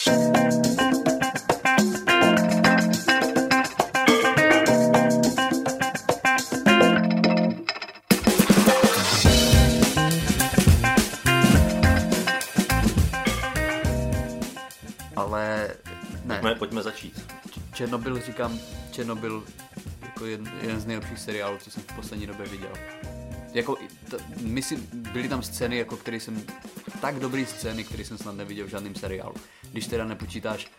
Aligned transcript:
Ale 0.00 0.16
ne, 16.24 16.38
Pojďme, 16.40 16.54
pojďme 16.54 16.82
začít. 16.82 17.32
Černobyl 17.72 18.20
říkám, 18.20 18.58
Černobyl 18.90 19.44
jako 20.02 20.26
jeden, 20.26 20.52
jeden 20.60 20.80
z 20.80 20.86
nejlepších 20.86 21.18
seriálů, 21.18 21.58
co 21.58 21.70
jsem 21.70 21.82
v 21.82 21.96
poslední 21.96 22.26
době 22.26 22.46
viděl. 22.46 22.72
Jako, 23.52 23.76
t, 24.10 24.16
myslím, 24.40 24.88
byly 24.92 25.28
tam 25.28 25.42
scény, 25.42 25.78
jako 25.78 25.96
které 25.96 26.20
jsem, 26.20 26.42
tak 27.00 27.18
dobrý 27.18 27.46
scény, 27.46 27.84
které 27.84 28.04
jsem 28.04 28.18
snad 28.18 28.36
neviděl 28.36 28.66
v 28.66 28.70
žádném 28.70 28.94
seriálu. 28.94 29.34
Když 29.72 29.86
teda 29.86 30.04
nepočítáš 30.04 30.70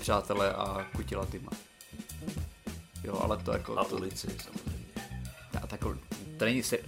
Přátelé 0.00 0.52
a 0.52 0.86
Kutila 0.96 1.26
Tyma. 1.26 1.50
Jo, 3.04 3.18
ale 3.22 3.36
to 3.36 3.52
jako... 3.52 3.78
A 3.78 3.84
to, 3.84 3.96
ulici 3.96 4.28
samozřejmě. 4.42 4.86
a 5.62 5.66
tak, 5.66 5.80
to 6.38 6.44
není 6.44 6.62
se, 6.62 6.78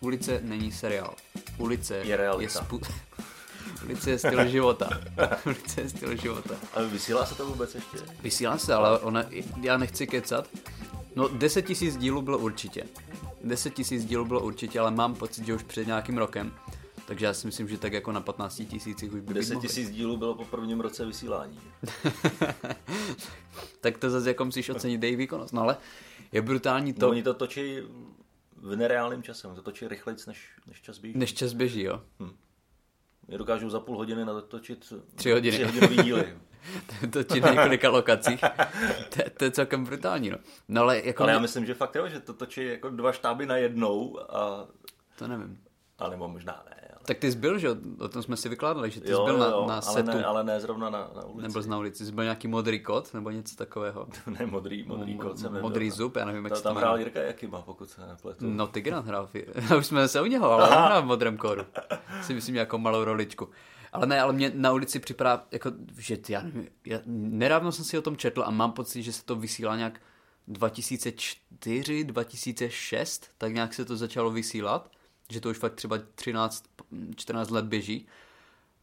ulice 0.00 0.40
není 0.42 0.72
seriál. 0.72 1.14
Ulice 1.58 1.96
Je 1.96 2.16
realita. 2.16 2.42
Je 2.42 2.64
spu, 2.64 2.80
ulice 3.84 4.10
je 4.10 4.18
styl 4.18 4.48
života. 4.48 4.88
ulice 5.46 5.80
je 5.80 5.88
styl 5.88 6.16
života. 6.16 6.54
Ale 6.74 6.88
vysílá 6.88 7.26
se 7.26 7.34
to 7.34 7.46
vůbec 7.46 7.74
ještě? 7.74 7.98
Vysílá 8.22 8.58
se, 8.58 8.74
ale 8.74 8.98
ona, 8.98 9.24
já 9.60 9.76
nechci 9.76 10.06
kecat. 10.06 10.48
No 11.16 11.28
10 11.28 11.62
tisíc 11.62 11.96
dílů 11.96 12.22
bylo 12.22 12.38
určitě. 12.38 12.84
10 13.44 13.74
tisíc 13.74 14.04
dílů 14.04 14.24
bylo 14.24 14.40
určitě, 14.40 14.80
ale 14.80 14.90
mám 14.90 15.14
pocit, 15.14 15.46
že 15.46 15.54
už 15.54 15.62
před 15.62 15.86
nějakým 15.86 16.18
rokem. 16.18 16.52
Takže 17.10 17.26
já 17.26 17.34
si 17.34 17.46
myslím, 17.46 17.68
že 17.68 17.78
tak 17.78 17.92
jako 17.92 18.12
na 18.12 18.20
15 18.20 18.62
tisících 18.68 19.12
už 19.12 19.20
by 19.20 19.26
být 19.26 19.34
10 19.34 19.54
mohli. 19.54 19.68
tisíc 19.68 19.90
dílů 19.90 20.16
bylo 20.16 20.34
po 20.34 20.44
prvním 20.44 20.80
roce 20.80 21.06
vysílání. 21.06 21.60
tak 23.80 23.98
to 23.98 24.10
zase 24.10 24.28
jako 24.30 24.44
musíš 24.44 24.68
ocenit 24.70 25.02
její 25.02 25.16
výkonnost. 25.16 25.54
No 25.54 25.62
ale 25.62 25.76
je 26.32 26.42
brutální 26.42 26.92
To... 26.92 27.00
to, 27.00 27.08
Oni 27.10 27.22
to 27.22 27.34
točí 27.34 27.78
v 28.56 28.76
nereálném 28.76 29.22
čase, 29.22 29.46
oni 29.48 29.56
to 29.56 29.62
točí 29.62 29.88
rychleji, 29.88 30.16
než, 30.26 30.48
než 30.66 30.80
čas 30.82 30.98
běží. 30.98 31.18
než 31.18 31.32
čas 31.34 31.52
běží, 31.52 31.82
jo. 31.82 32.02
Oni 33.28 33.38
dokážou 33.38 33.70
za 33.70 33.80
půl 33.80 33.96
hodiny 33.96 34.24
natočit 34.24 34.92
Tři 35.14 35.30
hodiny. 35.32 35.56
tři 35.56 35.64
hodinový 35.64 35.96
díly. 35.96 36.36
to 37.12 37.22
ti 37.24 37.40
na 37.40 37.50
několika 37.54 37.90
lokacích. 37.90 38.40
to, 39.16 39.22
to, 39.36 39.44
je 39.44 39.50
celkem 39.50 39.84
brutální, 39.84 40.30
no. 40.30 40.38
No 40.68 40.82
ale 40.82 41.00
jako... 41.04 41.22
Ale 41.22 41.32
já 41.32 41.38
myslím, 41.38 41.66
že 41.66 41.74
fakt 41.74 41.94
jo, 41.94 42.08
že 42.08 42.20
to 42.20 42.32
točí 42.34 42.66
jako 42.66 42.90
dva 42.90 43.12
štáby 43.12 43.46
na 43.46 43.56
jednou 43.56 44.20
a... 44.36 44.66
To 45.18 45.28
nevím. 45.28 45.60
A 45.98 46.08
nebo 46.10 46.28
možná 46.28 46.64
ne. 46.70 46.76
Tak 47.10 47.18
ty 47.18 47.32
jsi 47.32 47.38
byl, 47.38 47.58
že 47.58 47.66
jo? 47.66 47.76
O 47.98 48.08
tom 48.08 48.22
jsme 48.22 48.36
si 48.36 48.48
vykládali, 48.48 48.90
že 48.90 49.00
ty 49.00 49.06
jsi 49.06 49.12
Jo, 49.12 49.24
byl 49.24 49.34
jo, 49.34 49.40
na, 49.40 49.50
na 49.74 49.74
ale, 49.74 49.82
setu. 49.82 50.10
ne, 50.10 50.24
ale 50.24 50.44
ne 50.44 50.60
zrovna 50.60 50.90
na, 50.90 51.10
na 51.16 51.24
ulici. 51.24 51.42
Nebyl 51.42 51.62
jsi 51.62 51.68
na 51.68 51.78
ulici, 51.78 52.06
jsi 52.06 52.12
byl 52.12 52.24
nějaký 52.24 52.48
modrý 52.48 52.80
kot 52.80 53.14
nebo 53.14 53.30
něco 53.30 53.56
takového. 53.56 54.08
ne, 54.38 54.46
modrý, 54.46 54.84
modrý 54.86 55.16
Mo- 55.16 55.20
kot 55.20 55.38
jsem 55.38 55.52
nebyl. 55.52 55.68
modrý 55.68 55.90
zub, 55.90 56.16
já 56.16 56.24
nevím, 56.24 56.44
jak 56.44 56.56
se 56.56 56.62
to 56.62 56.68
Tam 56.68 56.76
hrál 56.76 56.98
Jirka 56.98 57.22
Jakima, 57.22 57.62
pokud 57.62 57.90
se 57.90 58.06
nepletu. 58.06 58.44
No, 58.50 58.66
Tigran 58.66 59.04
hrál. 59.04 59.28
Už 59.78 59.86
jsme 59.86 60.08
se 60.08 60.20
u 60.20 60.26
něho, 60.26 60.50
ale 60.50 60.62
on 60.68 60.84
hrál 60.84 61.02
v 61.02 61.04
modrém 61.04 61.36
kóru. 61.36 61.62
Si 62.22 62.34
myslím 62.34 62.54
nějakou 62.54 62.78
malou 62.78 63.04
roličku. 63.04 63.48
Ale 63.92 64.06
ne, 64.06 64.20
ale 64.20 64.32
mě 64.32 64.52
na 64.54 64.72
ulici 64.72 64.98
připadá, 64.98 65.46
jako, 65.50 65.72
že 65.98 66.16
ty, 66.16 66.32
já 66.32 66.42
nevím, 66.42 66.68
já, 66.86 66.98
nedávno 67.06 67.72
jsem 67.72 67.84
si 67.84 67.98
o 67.98 68.02
tom 68.02 68.16
četl 68.16 68.42
a 68.46 68.50
mám 68.50 68.72
pocit, 68.72 69.02
že 69.02 69.12
se 69.12 69.24
to 69.24 69.36
vysílá 69.36 69.76
nějak 69.76 70.00
2004, 70.48 72.04
2006, 72.04 73.28
tak 73.38 73.52
nějak 73.52 73.74
se 73.74 73.84
to 73.84 73.96
začalo 73.96 74.30
vysílat, 74.30 74.90
že 75.30 75.40
to 75.40 75.50
už 75.50 75.58
fakt 75.58 75.74
třeba 75.74 75.98
13, 76.14 76.64
14 77.16 77.50
let 77.50 77.64
běží. 77.64 78.06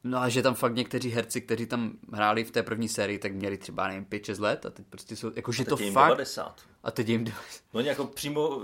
No 0.04 0.18
a 0.18 0.30
že 0.30 0.42
tam 0.42 0.54
fakt 0.54 0.76
někteří 0.76 1.10
herci, 1.10 1.42
kteří 1.42 1.66
tam 1.66 1.92
hráli 2.14 2.44
v 2.44 2.52
té 2.52 2.64
první 2.64 2.90
sérii, 2.90 3.20
tak 3.20 3.34
měli 3.34 3.58
třeba, 3.58 3.88
nevím, 3.88 4.06
5-6 4.06 4.42
let 4.42 4.66
a 4.66 4.70
teď 4.70 4.86
prostě 4.90 5.16
jsou, 5.16 5.32
jako, 5.36 5.52
že 5.52 5.66
Teď 5.66 5.78
to 5.78 5.84
jim 5.84 5.94
fakt... 5.94 6.10
90. 6.10 6.62
A 6.84 6.92
teď 6.92 7.10
jim 7.10 7.24
90. 7.24 7.62
No 7.74 7.78
oni 7.78 7.88
jako 7.88 8.06
přímo, 8.06 8.62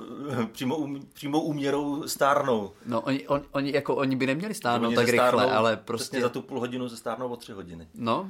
přímo, 0.51 0.77
um, 0.77 1.07
přímo 1.13 1.41
úměrou 1.41 2.07
stárnou. 2.07 2.71
No, 2.85 3.01
oni, 3.01 3.27
on, 3.27 3.41
oni, 3.51 3.73
jako, 3.73 3.95
oni 3.95 4.15
by 4.15 4.25
neměli 4.27 4.53
stáhnout 4.53 4.87
Oni 4.87 4.95
tak 4.95 5.09
rychle, 5.09 5.51
ale 5.51 5.77
prostě... 5.77 6.21
za 6.21 6.29
tu 6.29 6.41
půl 6.41 6.59
hodinu 6.59 6.89
se 6.89 6.97
stárnou 6.97 7.29
o 7.29 7.35
tři 7.35 7.51
hodiny. 7.51 7.87
No. 7.95 8.29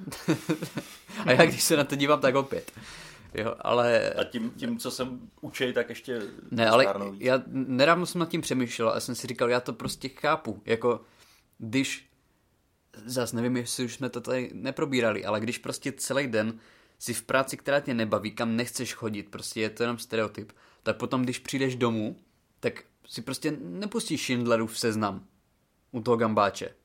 a 1.26 1.32
já 1.32 1.46
když 1.46 1.64
se 1.64 1.78
na 1.78 1.84
to 1.84 1.96
dívám, 1.96 2.20
tak 2.20 2.36
opět. 2.36 2.72
Jo, 3.34 3.56
ale... 3.62 4.14
A 4.14 4.24
tím, 4.24 4.52
tím 4.52 4.78
co 4.78 4.92
jsem 4.92 5.20
učej, 5.42 5.74
tak 5.74 5.90
ještě 5.90 6.22
Ne, 6.52 6.70
ale 6.70 6.84
stárnou 6.84 7.16
já 7.20 7.42
nedávno 7.48 8.06
jsem 8.06 8.20
nad 8.20 8.30
tím 8.30 8.42
přemýšlel 8.42 8.90
a 8.90 9.00
jsem 9.00 9.16
si 9.16 9.28
říkal, 9.28 9.50
já 9.50 9.60
to 9.60 9.74
prostě 9.74 10.10
chápu. 10.10 10.62
Jako, 10.66 11.02
když, 11.70 12.10
zas 13.06 13.34
nevím, 13.34 13.58
jestli 13.58 13.86
už 13.86 13.94
jsme 13.94 14.10
to 14.10 14.22
tady 14.22 14.52
neprobírali, 14.54 15.26
ale 15.26 15.40
když 15.40 15.58
prostě 15.58 15.92
celý 15.92 16.28
den 16.28 16.60
si 17.00 17.14
v 17.14 17.24
práci, 17.24 17.58
která 17.58 17.80
tě 17.80 17.94
nebaví, 17.94 18.32
kam 18.32 18.56
nechceš 18.56 18.94
chodit, 18.94 19.24
prostě 19.24 19.62
je 19.62 19.70
to 19.70 19.84
jenom 19.84 19.98
stereotyp, 19.98 20.52
tak 20.84 20.98
potom, 20.98 21.24
když 21.24 21.40
přijdeš 21.40 21.76
domů, 21.76 22.20
tak 22.60 22.84
si 23.08 23.22
prostě 23.22 23.58
nepustíš 23.62 24.22
Schindlerův 24.22 24.80
seznam 24.80 25.28
u 25.92 26.02
toho 26.02 26.18
gambáče. 26.18 26.76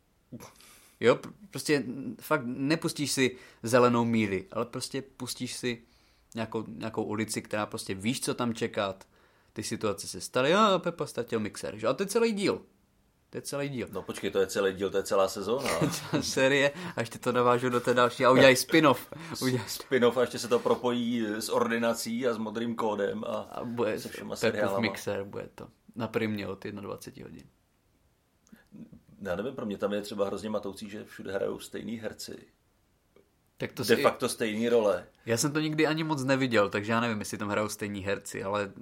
Jo, 1.00 1.14
pr- 1.14 1.32
prostě 1.50 1.84
fakt 2.20 2.42
nepustíš 2.44 3.12
si 3.12 3.36
zelenou 3.62 4.04
míli, 4.04 4.46
ale 4.52 4.64
prostě 4.64 5.02
pustíš 5.02 5.54
si 5.54 5.82
nějakou, 6.34 6.64
nějakou 6.68 7.02
ulici, 7.02 7.42
která 7.42 7.66
prostě 7.66 7.94
víš, 7.94 8.20
co 8.20 8.34
tam 8.34 8.54
čekat. 8.54 9.06
Ty 9.52 9.62
situace 9.62 10.08
se 10.08 10.20
staly, 10.20 10.54
a 10.54 10.78
Pepa 10.78 11.06
ztratil 11.06 11.40
mixer, 11.40 11.76
že? 11.76 11.86
A 11.86 11.94
to 11.94 12.02
je 12.02 12.06
celý 12.06 12.32
díl. 12.32 12.62
To 13.30 13.38
je 13.38 13.42
celý 13.42 13.68
díl. 13.68 13.88
No 13.92 14.02
počkej, 14.02 14.30
to 14.30 14.38
je 14.38 14.46
celý 14.46 14.72
díl, 14.72 14.90
to 14.90 14.96
je 14.96 15.02
celá 15.02 15.28
sezóna. 15.28 15.68
Celá 15.90 16.22
série, 16.22 16.70
a 16.96 17.00
ještě 17.00 17.18
to 17.18 17.32
navážu 17.32 17.68
do 17.68 17.80
té 17.80 17.94
další 17.94 18.24
a 18.24 18.30
udělají 18.30 18.56
spin-off. 18.56 19.12
Udělají 19.42 19.68
Spin-off 19.68 20.16
a 20.16 20.20
ještě 20.20 20.38
se 20.38 20.48
to 20.48 20.58
propojí 20.58 21.26
s 21.26 21.48
ordinací 21.48 22.26
a 22.26 22.34
s 22.34 22.38
modrým 22.38 22.74
kódem 22.76 23.24
a, 23.24 23.28
a 23.28 23.64
bude 23.64 24.00
se 24.00 24.08
všema 24.08 24.36
seriálama. 24.36 24.80
mixer, 24.80 25.24
bude 25.24 25.48
to. 25.54 25.68
Na 25.96 26.08
primě 26.08 26.48
od 26.48 26.64
21 26.64 27.30
hodin. 27.30 27.46
Já 29.22 29.36
nevím, 29.36 29.54
pro 29.54 29.66
mě 29.66 29.78
tam 29.78 29.92
je 29.92 30.02
třeba 30.02 30.26
hrozně 30.26 30.50
matoucí, 30.50 30.90
že 30.90 31.04
všude 31.04 31.32
hrajou 31.32 31.58
stejný 31.58 31.96
herci. 31.96 32.36
Tak 33.56 33.72
to 33.72 33.82
De 33.82 33.96
si, 33.96 34.02
facto 34.02 34.28
stejný 34.28 34.68
role. 34.68 35.06
Já 35.26 35.36
jsem 35.36 35.52
to 35.52 35.60
nikdy 35.60 35.86
ani 35.86 36.04
moc 36.04 36.24
neviděl, 36.24 36.70
takže 36.70 36.92
já 36.92 37.00
nevím, 37.00 37.18
jestli 37.18 37.38
tam 37.38 37.48
hrajou 37.48 37.68
stejní 37.68 38.00
herci, 38.00 38.42
ale 38.42 38.72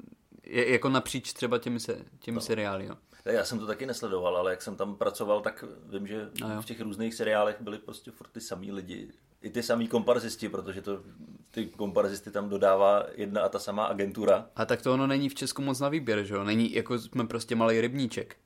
je, 0.47 0.73
jako 0.73 0.89
napříč 0.89 1.33
třeba 1.33 1.59
těmi, 1.59 1.81
se, 1.81 2.05
těmi 2.19 2.35
no. 2.35 2.41
seriály, 2.41 2.87
jo. 2.87 2.97
Já 3.33 3.45
jsem 3.45 3.59
to 3.59 3.67
taky 3.67 3.87
nesledoval, 3.87 4.37
ale 4.37 4.51
jak 4.51 4.63
jsem 4.63 4.77
tam 4.77 4.97
pracoval, 4.97 5.41
tak 5.41 5.65
vím, 5.93 6.07
že 6.07 6.31
No 6.41 6.63
v 6.63 6.67
těch 6.67 6.81
různých 6.81 7.15
seriálech 7.15 7.57
byli 7.61 7.79
prostě 7.79 8.11
furt 8.11 8.29
ty 8.33 8.41
samý 8.41 8.73
lidi. 8.73 9.09
I 9.43 9.51
ty 9.51 9.63
samý 9.63 9.89
komparzisti, 9.89 10.49
protože 10.49 10.83
to, 10.83 11.03
ty 11.51 11.67
komparzisty 11.67 12.31
tam 12.31 12.49
dodává 12.49 13.05
jedna 13.15 13.43
a 13.43 13.49
ta 13.49 13.59
samá 13.59 13.85
agentura. 13.85 14.47
A 14.57 14.65
tak 14.65 14.83
to 14.83 14.95
ono 14.95 15.07
není 15.07 15.29
v 15.29 15.35
Česku 15.35 15.63
moc 15.63 15.81
na 15.81 15.89
výběr, 15.89 16.25
že 16.25 16.35
jo? 16.35 16.45
Není, 16.45 16.73
jako 16.73 16.99
jsme 16.99 17.27
prostě 17.27 17.57
malý 17.57 17.81
rybníček. 17.81 18.37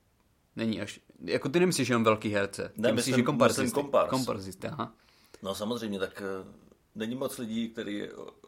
Není 0.55 0.81
až, 0.81 0.99
jako 1.25 1.49
ty 1.49 1.59
nemyslíš 1.59 1.89
jenom 1.89 2.03
velký 2.03 2.29
herce. 2.29 2.71
Ty 2.75 2.81
Ne, 2.81 2.91
myslíš, 2.91 2.95
myslím- 3.11 3.21
že 3.21 3.25
komparzisty. 3.25 3.61
myslím 3.63 3.83
kompars. 3.83 4.09
Komparzisty, 4.09 4.67
aha. 4.67 4.93
No 5.43 5.55
samozřejmě, 5.55 5.99
tak 5.99 6.21
eh, 6.21 6.47
není 6.95 7.15
moc 7.15 7.37
lidí, 7.37 7.69
kteří 7.69 8.03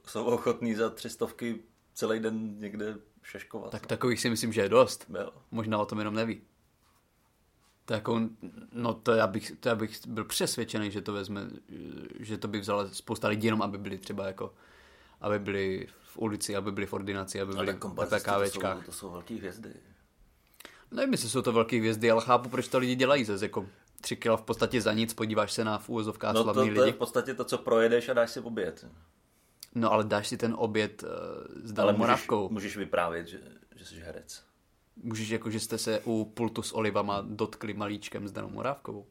jsou 0.07 0.23
ochotní 0.25 0.75
za 0.75 0.89
tři 0.89 1.09
stovky 1.09 1.59
celý 1.93 2.19
den 2.19 2.59
někde 2.59 2.95
šaškovat. 3.23 3.71
Tak 3.71 3.87
takových 3.87 4.21
si 4.21 4.29
myslím, 4.29 4.53
že 4.53 4.61
je 4.61 4.69
dost. 4.69 5.05
Jo. 5.19 5.29
Možná 5.51 5.77
o 5.79 5.85
tom 5.85 5.99
jenom 5.99 6.13
neví. 6.15 6.41
To 7.85 7.93
jako, 7.93 8.21
no 8.71 8.93
to 8.93 9.11
já, 9.11 9.27
bych, 9.27 9.51
to 9.59 9.69
já 9.69 9.75
bych 9.75 10.07
byl 10.07 10.25
přesvědčený, 10.25 10.91
že 10.91 11.01
to 11.01 11.13
vezme, 11.13 11.49
že 12.19 12.37
to 12.37 12.47
by 12.47 12.59
vzala 12.59 12.89
spousta 12.89 13.27
lidí 13.27 13.47
jenom, 13.47 13.61
aby 13.61 13.77
byli 13.77 13.97
třeba 13.97 14.27
jako, 14.27 14.53
aby 15.21 15.39
byli 15.39 15.87
v 16.03 16.17
ulici, 16.17 16.55
aby 16.55 16.71
byli 16.71 16.85
v 16.85 16.93
ordinaci, 16.93 17.41
aby 17.41 17.53
byli 17.53 17.67
tak 17.67 17.77
v 17.77 17.95
to 17.95 18.01
PPKVčkách. 18.01 18.77
jsou, 18.77 18.85
to 18.85 18.91
jsou 18.91 19.09
velký 19.09 19.37
hvězdy. 19.37 19.73
Nevím, 20.91 21.11
jestli 21.11 21.29
jsou 21.29 21.41
to 21.41 21.51
velké 21.51 21.77
hvězdy, 21.77 22.11
ale 22.11 22.21
chápu, 22.21 22.49
proč 22.49 22.67
to 22.67 22.77
lidi 22.77 22.95
dělají 22.95 23.25
zase, 23.25 23.45
jako 23.45 23.65
tři 24.01 24.15
kila 24.15 24.37
v 24.37 24.41
podstatě 24.41 24.81
za 24.81 24.93
nic, 24.93 25.13
podíváš 25.13 25.53
se 25.53 25.63
na 25.63 25.77
v 25.77 25.89
úvozovkách 25.89 26.33
No 26.33 26.39
to, 26.39 26.53
slavný 26.53 26.73
to 26.73 26.79
je 26.79 26.85
lidi. 26.85 26.95
v 26.95 26.97
podstatě 26.99 27.33
to, 27.33 27.45
co 27.45 27.57
projedeš 27.57 28.09
a 28.09 28.13
dáš 28.13 28.31
si 28.31 28.39
oběd. 28.39 28.85
No 29.75 29.91
ale 29.91 30.03
dáš 30.03 30.27
si 30.27 30.37
ten 30.37 30.55
oběd 30.57 31.03
uh, 31.03 31.09
s 31.63 31.73
Danou 31.73 31.89
můžeš, 31.89 31.99
Moravkou. 31.99 32.49
můžeš 32.49 32.77
vyprávět, 32.77 33.27
že, 33.27 33.39
že 33.75 33.85
jsi 33.85 33.99
herec. 33.99 34.43
Můžeš 34.95 35.29
jako, 35.29 35.49
že 35.51 35.59
jste 35.59 35.77
se 35.77 35.99
u 36.05 36.25
pultu 36.25 36.61
s 36.61 36.75
olivama 36.75 37.21
dotkli 37.27 37.73
malíčkem 37.73 38.27
s 38.27 38.31
Danou 38.31 38.49
Morávkovou. 38.49 39.05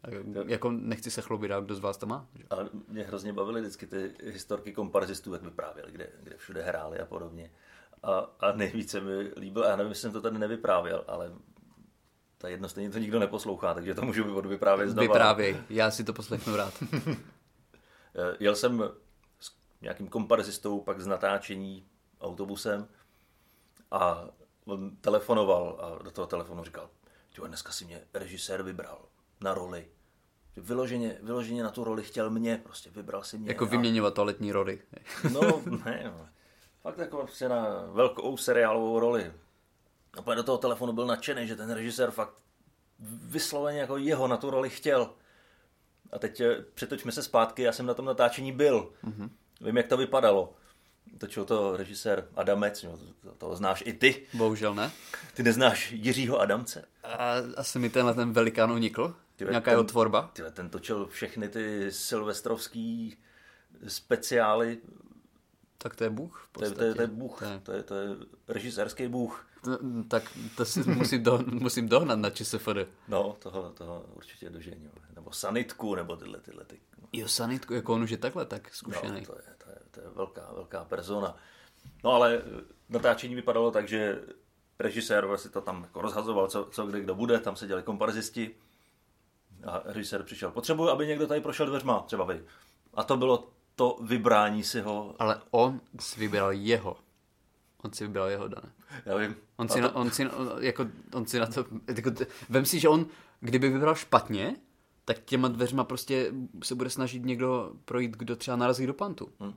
Tak, 0.00 0.14
jako 0.46 0.70
nechci 0.70 1.10
se 1.10 1.22
chlubit, 1.22 1.50
kdo 1.60 1.74
z 1.74 1.78
vás 1.80 1.96
to 1.96 2.06
má? 2.06 2.26
že? 2.34 2.44
Ale 2.50 2.68
mě 2.88 3.02
hrozně 3.04 3.32
bavily 3.32 3.60
vždycky 3.60 3.86
ty 3.86 4.14
historky 4.24 4.72
komparzistů, 4.72 5.32
jak 5.32 5.42
vyprávěli, 5.42 5.92
kde, 5.92 6.08
kde 6.22 6.36
všude 6.36 6.62
hráli 6.62 6.98
a 6.98 7.06
podobně. 7.06 7.50
A, 8.02 8.18
a 8.40 8.52
nejvíce 8.52 9.00
mi 9.00 9.30
líbil, 9.36 9.64
a 9.64 9.68
já 9.68 9.76
nevím, 9.76 9.90
jestli 9.90 10.02
jsem 10.02 10.12
to 10.12 10.20
tady 10.20 10.38
nevyprávěl, 10.38 11.04
ale 11.08 11.32
ta 12.38 12.48
jedno 12.48 12.68
stejně 12.68 12.90
to 12.90 12.98
nikdo 12.98 13.18
neposlouchá, 13.18 13.74
takže 13.74 13.94
to 13.94 14.02
můžu 14.02 14.36
odvyprávět 14.36 14.88
znova. 14.90 15.02
Vyprávěj, 15.02 15.56
já 15.70 15.90
si 15.90 16.04
to 16.04 16.12
poslechnu 16.12 16.56
rád. 16.56 16.74
Eh, 18.18 18.36
Jel 18.40 18.56
jsem 18.56 18.82
nějakým 19.80 20.08
komparzistou 20.08 20.80
pak 20.80 21.00
z 21.00 21.06
natáčení 21.06 21.86
autobusem 22.20 22.88
a 23.90 24.24
on 24.64 24.96
telefonoval 24.96 25.78
a 25.80 26.02
do 26.02 26.10
toho 26.10 26.26
telefonu 26.26 26.64
říkal, 26.64 26.90
"Tyjo, 27.34 27.46
dneska 27.46 27.72
si 27.72 27.84
mě 27.84 28.00
režisér 28.14 28.62
vybral 28.62 29.04
na 29.40 29.54
roli. 29.54 29.88
Vyloženě, 30.56 31.18
vyloženě 31.22 31.62
na 31.62 31.70
tu 31.70 31.84
roli 31.84 32.02
chtěl 32.02 32.30
mě, 32.30 32.60
prostě 32.64 32.90
vybral 32.90 33.22
si 33.22 33.38
mě. 33.38 33.48
Jako 33.50 33.64
a- 33.64 33.68
vyměňovat 33.68 34.14
toaletní 34.14 34.52
rody. 34.52 34.82
No, 35.32 35.40
ne, 35.84 36.12
no. 36.18 36.28
Fakt 36.82 36.98
jako 36.98 37.16
prostě 37.18 37.48
na 37.48 37.84
velkou 37.86 38.36
seriálovou 38.36 39.00
roli. 39.00 39.32
A 40.18 40.22
pak 40.22 40.36
do 40.36 40.42
toho 40.42 40.58
telefonu 40.58 40.92
byl 40.92 41.06
nadšený, 41.06 41.46
že 41.46 41.56
ten 41.56 41.70
režisér 41.70 42.10
fakt 42.10 42.34
vysloveně 43.22 43.80
jako 43.80 43.96
jeho 43.96 44.28
na 44.28 44.36
tu 44.36 44.50
roli 44.50 44.70
chtěl. 44.70 45.10
A 46.12 46.18
teď 46.18 46.40
eh, 46.40 46.62
přetočme 46.74 47.12
se 47.12 47.22
zpátky, 47.22 47.62
já 47.62 47.72
jsem 47.72 47.86
na 47.86 47.94
tom 47.94 48.04
natáčení 48.04 48.52
byl. 48.52 48.92
Mm-hmm. 49.04 49.30
Vím, 49.60 49.76
jak 49.76 49.86
to 49.86 49.96
vypadalo. 49.96 50.54
Točil 51.18 51.44
to 51.44 51.76
režisér 51.76 52.28
Adamec, 52.36 52.82
no, 52.82 52.98
to, 53.22 53.32
to 53.38 53.56
znáš 53.56 53.82
i 53.86 53.92
ty. 53.92 54.26
Bohužel 54.34 54.74
ne. 54.74 54.90
Ty 55.34 55.42
neznáš 55.42 55.92
Jiřího 55.92 56.38
Adamce. 56.40 56.84
A 57.04 57.34
asi 57.56 57.78
mi 57.78 57.90
tenhle 57.90 58.14
ten 58.14 58.32
velikán 58.32 58.72
unikl. 58.72 59.16
Tyhle, 59.36 59.50
Nějaká 59.52 59.70
jeho 59.70 59.82
ten- 59.82 59.88
tvorba. 59.90 60.30
Tyhle, 60.32 60.50
ten 60.50 60.70
točil 60.70 61.06
všechny 61.06 61.48
ty 61.48 61.92
silvestrovský 61.92 63.16
speciály. 63.88 64.78
Tak 65.78 65.96
to 65.96 66.04
je 66.04 66.10
Bůh. 66.10 66.48
v 66.48 66.58
To 66.58 66.64
je, 66.64 66.70
to, 66.70 66.84
je, 66.84 66.94
to 66.94 67.00
je 67.02 67.06
bůh, 67.08 67.38
To 67.38 67.44
je- 67.44 67.60
to 67.60 67.72
je, 67.72 67.82
to 67.82 67.94
je 67.94 68.08
režisérský 68.48 69.08
bůh. 69.08 69.46
Tak 70.08 70.32
to 70.56 70.64
si 70.64 70.80
musím, 70.80 71.22
do, 71.22 71.38
musím 71.46 71.88
dohnat 71.88 72.18
na 72.18 72.30
ČSFD. 72.30 72.68
No, 73.08 73.36
toho, 73.38 73.70
toho 73.70 74.04
určitě 74.14 74.50
doženil. 74.50 74.90
Nebo 75.14 75.32
sanitku, 75.32 75.94
nebo 75.94 76.16
tyhle, 76.16 76.40
tyhle 76.40 76.64
ty. 76.64 76.80
Jo, 77.12 77.28
sanitku, 77.28 77.74
jako 77.74 77.94
on 77.94 78.02
už 78.02 78.10
je 78.10 78.16
takhle 78.18 78.46
tak 78.46 78.62
No, 78.62 78.70
zkušený. 78.72 79.26
to, 79.26 79.32
je, 79.32 79.42
to, 79.64 79.70
je, 79.70 79.76
to 79.90 80.00
je 80.00 80.06
velká, 80.14 80.50
velká 80.54 80.84
persona. 80.84 81.36
No 82.04 82.12
ale 82.12 82.34
eh, 82.36 82.60
natáčení 82.88 83.34
vypadalo 83.34 83.70
tak, 83.70 83.88
že 83.88 84.20
režisér 84.78 85.28
si 85.36 85.48
to 85.48 85.60
tam 85.60 85.82
jako 85.82 86.00
rozhazoval, 86.02 86.48
co, 86.48 86.64
co 86.70 86.86
kde 86.86 87.00
kdo 87.00 87.14
bude, 87.14 87.38
tam 87.38 87.56
se 87.56 87.66
dělali 87.66 87.82
komparzisti. 87.82 88.50
A 89.66 89.82
režisér 89.84 90.22
přišel, 90.22 90.50
potřebuji, 90.50 90.88
aby 90.88 91.06
někdo 91.06 91.26
tady 91.26 91.40
prošel 91.40 91.66
dveřma, 91.66 92.00
třeba 92.00 92.24
vy. 92.24 92.44
A 92.94 93.02
to 93.04 93.16
bylo 93.16 93.48
to 93.76 93.98
vybrání 94.02 94.64
si 94.64 94.80
ho, 94.80 95.14
Ale 95.18 95.40
on 95.50 95.80
si 96.00 96.20
vybral 96.20 96.52
jeho. 96.52 96.96
On 97.84 97.92
si 97.92 98.06
vybral 98.06 98.28
jeho, 98.28 98.48
Dane. 98.48 98.72
já 99.06 99.16
vím. 99.16 99.36
On 99.56 99.68
si, 99.68 99.74
to, 99.74 99.80
na, 99.80 99.94
on, 99.96 100.10
si, 100.10 100.28
jako, 100.60 100.86
on 101.14 101.26
si 101.26 101.38
na 101.38 101.46
to... 101.46 101.64
Jako, 101.96 102.10
vem 102.48 102.64
si, 102.66 102.80
že 102.80 102.88
on, 102.88 103.06
kdyby 103.40 103.68
vybral 103.70 103.94
špatně, 103.94 104.56
tak 105.04 105.18
těma 105.24 105.48
dveřma 105.48 105.84
prostě 105.84 106.32
se 106.64 106.74
bude 106.74 106.90
snažit 106.90 107.24
někdo 107.24 107.72
projít, 107.84 108.16
kdo 108.16 108.36
třeba 108.36 108.56
narazí 108.56 108.86
do 108.86 108.94
pantu. 108.94 109.28
Hm. 109.40 109.54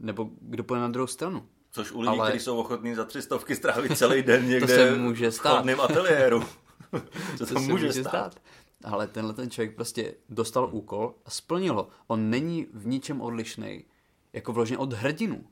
Nebo 0.00 0.30
kdo 0.40 0.64
půjde 0.64 0.80
na 0.80 0.88
druhou 0.88 1.06
stranu. 1.06 1.46
Což 1.70 1.92
u 1.92 2.00
lidí, 2.00 2.08
ale- 2.18 2.28
kteří 2.30 2.44
jsou 2.44 2.56
ochotní 2.58 2.94
za 2.94 3.04
tři 3.04 3.22
stovky 3.22 3.56
strávit 3.56 3.98
celý 3.98 4.22
den 4.22 4.46
někde 4.48 4.74
se 4.74 4.94
může 4.94 5.30
v 5.30 5.34
stát. 5.34 5.56
chodném 5.56 5.80
ateliéru. 5.80 6.40
Co 6.40 6.98
To 7.38 7.46
to 7.46 7.46
se 7.46 7.58
může 7.58 7.92
stát? 7.92 8.40
Ale 8.84 9.06
tenhle 9.06 9.34
ten 9.34 9.50
člověk 9.50 9.74
prostě 9.74 10.14
dostal 10.28 10.68
úkol 10.72 11.14
a 11.26 11.30
splnil 11.30 11.74
ho. 11.74 11.88
On 12.06 12.30
není 12.30 12.66
v 12.74 12.86
ničem 12.86 13.20
odlišný, 13.20 13.84
jako 14.32 14.52
vložně 14.52 14.78
od 14.78 14.92
hrdinu. 14.92 15.44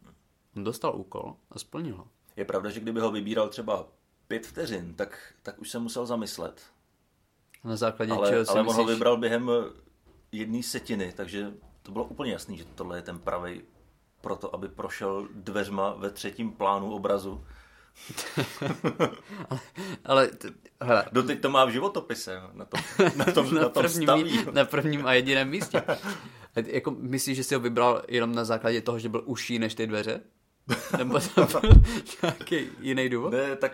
On 0.60 0.64
dostal 0.64 0.92
úkol 0.96 1.34
a 1.50 1.58
splnil 1.58 1.96
ho. 1.96 2.06
Je 2.36 2.44
pravda, 2.44 2.70
že 2.70 2.80
kdyby 2.80 3.00
ho 3.00 3.10
vybíral 3.10 3.48
třeba 3.48 3.86
pět 4.28 4.46
vteřin, 4.46 4.94
tak, 4.94 5.18
tak 5.42 5.58
už 5.58 5.70
se 5.70 5.78
musel 5.78 6.06
zamyslet. 6.06 6.62
Na 7.64 7.76
základě 7.76 8.12
Ale, 8.12 8.30
čeho 8.30 8.44
si 8.44 8.50
ale 8.50 8.60
on 8.60 8.66
myslíš, 8.66 8.86
ho 8.86 8.92
vybral 8.92 9.16
během 9.16 9.50
jedné 10.32 10.62
setiny, 10.62 11.12
takže 11.16 11.52
to 11.82 11.92
bylo 11.92 12.04
úplně 12.04 12.32
jasný, 12.32 12.58
že 12.58 12.64
tohle 12.74 12.98
je 12.98 13.02
ten 13.02 13.18
pravý 13.18 13.62
proto, 14.20 14.54
aby 14.54 14.68
prošel 14.68 15.28
dveřma 15.34 15.94
ve 15.94 16.10
třetím 16.10 16.52
plánu 16.52 16.94
obrazu. 16.94 17.44
Ale, 20.04 20.28
t- 20.28 20.48
hele, 20.80 21.04
Doteď 21.12 21.40
to 21.40 21.50
má 21.50 21.64
v 21.64 21.70
životopise, 21.70 22.40
na 22.52 22.64
tom, 22.64 22.80
na 23.16 23.24
tom, 23.24 23.50
na 23.54 23.62
na, 23.62 23.68
tom 23.68 23.82
prvním, 23.82 24.06
staví. 24.08 24.38
na 24.52 24.64
prvním 24.64 25.06
a 25.06 25.12
jediném 25.12 25.48
místě. 25.48 25.82
Jako 26.66 26.90
myslíš, 26.90 27.36
že 27.36 27.44
si 27.44 27.54
ho 27.54 27.60
vybral 27.60 28.02
jenom 28.08 28.34
na 28.34 28.44
základě 28.44 28.80
toho, 28.80 28.98
že 28.98 29.08
byl 29.08 29.22
užší 29.24 29.58
než 29.58 29.74
ty 29.74 29.86
dveře? 29.86 30.20
Nebo 30.98 31.18
to 31.34 31.60
byl 31.60 31.70
nějaký 32.22 32.68
jiný 32.80 33.08
důvod? 33.08 33.32
Ne, 33.32 33.56
tak 33.56 33.72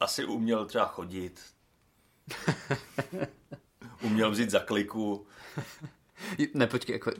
asi 0.00 0.24
uměl 0.24 0.66
třeba 0.66 0.86
chodit. 0.86 1.40
Uměl 4.02 4.30
vzít 4.30 4.50
za 4.50 4.58
kliku. 4.58 5.26
Ne, 6.54 6.66
počkej, 6.66 6.92
jako, 6.94 7.10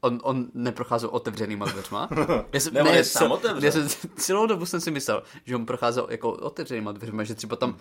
on, 0.00 0.20
on 0.22 0.46
neprocházel 0.54 1.08
otevřenýma 1.12 1.66
dveřma. 1.66 2.08
Já 2.52 2.60
jsem, 2.60 2.74
Ne, 2.74 3.04
co- 3.04 3.18
sám 3.18 3.32
otevřel. 3.32 3.64
já 3.64 3.72
jsem, 3.72 3.88
celou 4.16 4.46
dobu 4.46 4.66
jsem 4.66 4.80
si 4.80 4.90
myslel, 4.90 5.22
že 5.44 5.56
on 5.56 5.66
procházel 5.66 6.06
jako 6.10 6.32
otevřenýma 6.32 6.92
dveřma, 6.92 7.24
že 7.24 7.34
třeba 7.34 7.56
tam 7.56 7.76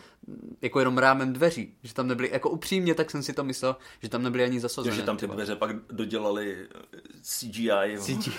jako 0.61 0.79
jenom 0.79 0.97
rámem 0.97 1.33
dveří, 1.33 1.75
že 1.83 1.93
tam 1.93 2.07
nebyly, 2.07 2.29
jako 2.33 2.49
upřímně, 2.49 2.95
tak 2.95 3.11
jsem 3.11 3.23
si 3.23 3.33
to 3.33 3.43
myslel, 3.43 3.75
že 4.01 4.09
tam 4.09 4.23
nebyly 4.23 4.43
ani 4.43 4.59
zasazené. 4.59 4.95
že 4.95 5.01
tam 5.03 5.17
ty 5.17 5.27
dveře 5.27 5.55
pak 5.55 5.75
dodělali 5.91 6.67
CGI. 7.21 7.97
CGI. 7.99 8.33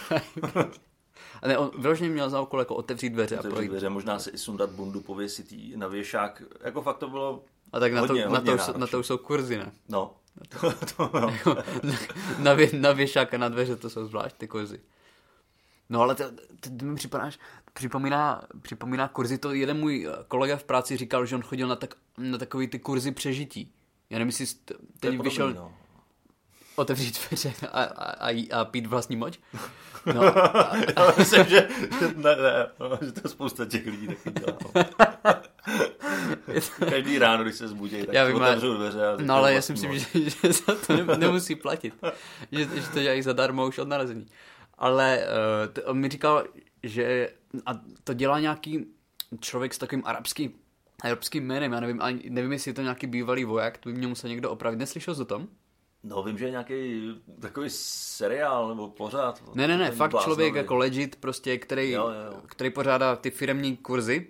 A 1.45 1.49
ne, 1.49 1.59
on 1.59 1.71
vyloženě 1.79 2.11
měl 2.11 2.31
za 2.31 2.41
úkol 2.41 2.59
jako 2.59 2.75
otevřít 2.75 3.11
dveře 3.11 3.37
a 3.37 3.39
Otevřít 3.39 3.55
projít. 3.55 3.69
dveře, 3.69 3.89
možná 3.89 4.19
si 4.19 4.31
i 4.31 4.39
sundat 4.39 4.71
bundu, 4.71 5.01
pověsit 5.01 5.53
jí 5.53 5.77
na 5.77 5.87
věšák. 5.89 6.43
Jako 6.61 6.83
fakt 6.83 6.99
to 6.99 7.09
bylo 7.09 7.45
A 7.73 7.81
tak 7.81 7.93
na, 7.93 8.01
hodně, 8.01 8.23
to, 8.25 8.29
na, 8.31 8.39
hodně 8.39 8.51
to, 8.53 8.57
už, 8.57 8.63
jsou- 8.63 8.79
na 8.79 8.87
to 8.87 8.99
už 9.01 9.07
jsou 9.07 9.19
kurzy, 9.19 9.59
ne? 9.59 9.73
No, 9.89 10.15
to, 10.49 10.73
to, 10.97 11.11
no. 11.21 11.35
na, 12.39 12.55
vě, 12.55 12.71
na 12.73 12.93
věšák 12.93 13.35
a 13.35 13.39
na 13.39 13.49
dveře 13.49 13.77
to 13.77 13.91
jsou 13.91 14.07
zvlášť 14.07 14.37
ty 14.37 14.49
kurzy. 14.49 14.81
No 15.91 16.01
ale 16.01 16.15
to 16.15 16.25
mi 16.83 16.95
připadáš, 16.95 17.39
připomíná, 17.75 18.43
připomíná 18.63 19.09
kurzy, 19.09 19.39
to 19.39 19.53
jeden 19.53 19.81
můj 19.81 20.09
eh, 20.09 20.25
kolega 20.29 20.57
v 20.57 20.65
práci 20.65 20.97
říkal, 20.97 21.27
že 21.27 21.35
on 21.37 21.43
chodil 21.43 21.69
na, 21.69 21.77
tak, 21.77 21.95
na 22.19 22.39
takový 22.39 22.67
ty 22.69 22.79
kurzy 22.79 23.13
přežití. 23.13 23.73
Já 24.11 24.19
nevím, 24.19 24.29
jestli 24.29 24.45
je 24.45 24.49
teď 24.67 24.77
podobný, 25.01 25.23
vyšel 25.23 25.55
no. 25.55 25.75
otevřít 26.77 27.21
dveře 27.29 27.55
a, 27.73 27.83
a, 27.83 28.29
a, 28.31 28.49
a 28.61 28.65
pít 28.65 28.87
vlastní 28.87 29.17
moč. 29.17 29.39
No, 30.15 30.39
a, 30.39 30.77
Já 30.97 31.15
myslím, 31.19 31.45
že, 31.45 31.69
že, 32.01 32.09
ne, 32.17 32.37
ne, 32.37 32.67
no, 32.81 32.99
že 33.03 33.13
to 33.13 33.29
spousta 33.29 33.65
těch 33.65 33.87
lidí 33.87 34.09
taky 34.09 34.31
dělá. 34.31 34.59
no. 34.75 34.85
Každý 36.91 37.19
ráno, 37.19 37.45
když 37.45 37.55
se 37.55 37.69
zbudí, 37.69 38.01
tak 38.07 38.15
Já 38.15 38.25
vím, 38.25 38.37
otevřou 38.37 38.75
dveře. 38.75 39.07
A 39.07 39.17
No 39.21 39.35
ale 39.35 39.55
já 39.55 39.63
si 39.63 39.73
myslím, 39.73 39.99
že, 39.99 40.07
že 40.31 40.53
za 40.53 40.75
to 40.87 40.97
ne, 40.97 41.17
nemusí 41.17 41.55
platit. 41.55 41.95
Že, 42.53 42.65
že 42.65 42.89
to 42.93 43.01
dělají 43.01 43.23
zadarmo 43.23 43.67
už 43.67 43.79
od 43.79 43.89
narození. 43.89 44.27
Ale 44.79 45.19
uh, 45.19 45.73
to, 45.73 45.83
on 45.83 45.99
mi 45.99 46.09
říkal, 46.09 46.45
že 46.83 47.29
a 47.67 47.81
to 48.05 48.15
dělá 48.15 48.41
nějaký 48.41 48.87
člověk 49.41 49.75
s 49.75 49.79
takovým 49.79 50.03
arabským, 50.07 50.53
arabským 51.03 51.47
jménem, 51.47 51.73
já 51.73 51.81
nevím, 51.81 52.03
ani, 52.03 52.21
nevím, 52.31 52.53
jestli 52.53 52.69
je 52.69 52.75
to 52.75 52.83
nějaký 52.83 53.07
bývalý 53.07 53.45
voják, 53.45 53.79
to 53.79 53.89
by 53.89 53.95
mě 53.95 54.07
musel 54.07 54.31
někdo 54.31 54.51
opravit. 54.51 54.79
Neslyšel 54.79 55.15
jsi 55.15 55.23
o 55.23 55.25
tom? 55.25 55.49
No 56.05 56.23
vím, 56.23 56.39
že 56.39 56.45
je 56.45 56.51
nějaký 56.51 57.11
takový 57.41 57.69
seriál 57.71 58.69
nebo 58.69 58.89
pořád. 58.91 59.43
Ne, 59.55 59.69
ne, 59.69 59.79
ne, 59.79 59.91
fakt 59.91 60.11
bláznový. 60.11 60.35
člověk 60.35 60.55
jako 60.55 60.75
legit, 60.77 61.17
prostě, 61.17 61.59
který, 61.59 61.91
Jo, 61.91 62.09
jo, 62.33 62.41
který 62.47 62.71
pořádá 62.71 63.17
ty 63.17 63.31
firmní 63.31 63.77
kurzy 63.77 64.27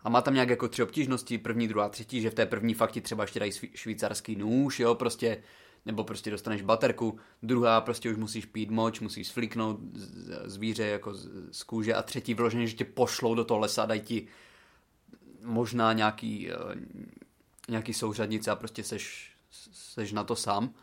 a 0.00 0.08
má 0.08 0.20
tam 0.22 0.34
nějak 0.34 0.48
jako 0.48 0.68
tři 0.68 0.82
obtížnosti, 0.82 1.38
první, 1.38 1.68
druhá, 1.68 1.88
třetí, 1.88 2.20
že 2.20 2.30
v 2.30 2.34
té 2.34 2.46
první 2.46 2.74
fakt 2.74 2.92
ti 2.92 3.00
třeba 3.00 3.24
ještě 3.24 3.40
dají 3.40 3.52
švýcarský 3.74 4.36
nůž, 4.36 4.80
jo, 4.80 4.94
prostě, 4.94 5.42
nebo 5.86 6.04
prostě 6.04 6.30
dostaneš 6.30 6.62
baterku, 6.62 7.18
druhá 7.42 7.80
prostě 7.80 8.10
už 8.10 8.16
musíš 8.16 8.44
pít 8.46 8.70
moč, 8.70 9.00
musíš 9.00 9.30
flíknout 9.32 9.80
z- 9.94 10.42
zvíře 10.44 10.86
jako 10.86 11.14
z, 11.14 11.28
z 11.52 11.62
kůže 11.62 11.94
a 11.94 12.02
třetí 12.02 12.34
vyloženě, 12.34 12.66
že 12.66 12.76
tě 12.76 12.84
pošlou 12.84 13.34
do 13.34 13.44
toho 13.44 13.60
lesa 13.60 13.82
a 13.82 13.86
dají 13.86 14.00
ti 14.00 14.28
možná 15.42 15.92
nějaký, 15.92 16.50
eh, 16.50 16.54
nějaký 17.68 17.92
souřadnice 17.94 18.50
a 18.50 18.56
prostě 18.56 18.82
seš, 18.84 19.32
seš 19.72 20.12
na 20.12 20.24
to 20.24 20.36
sám. 20.36 20.74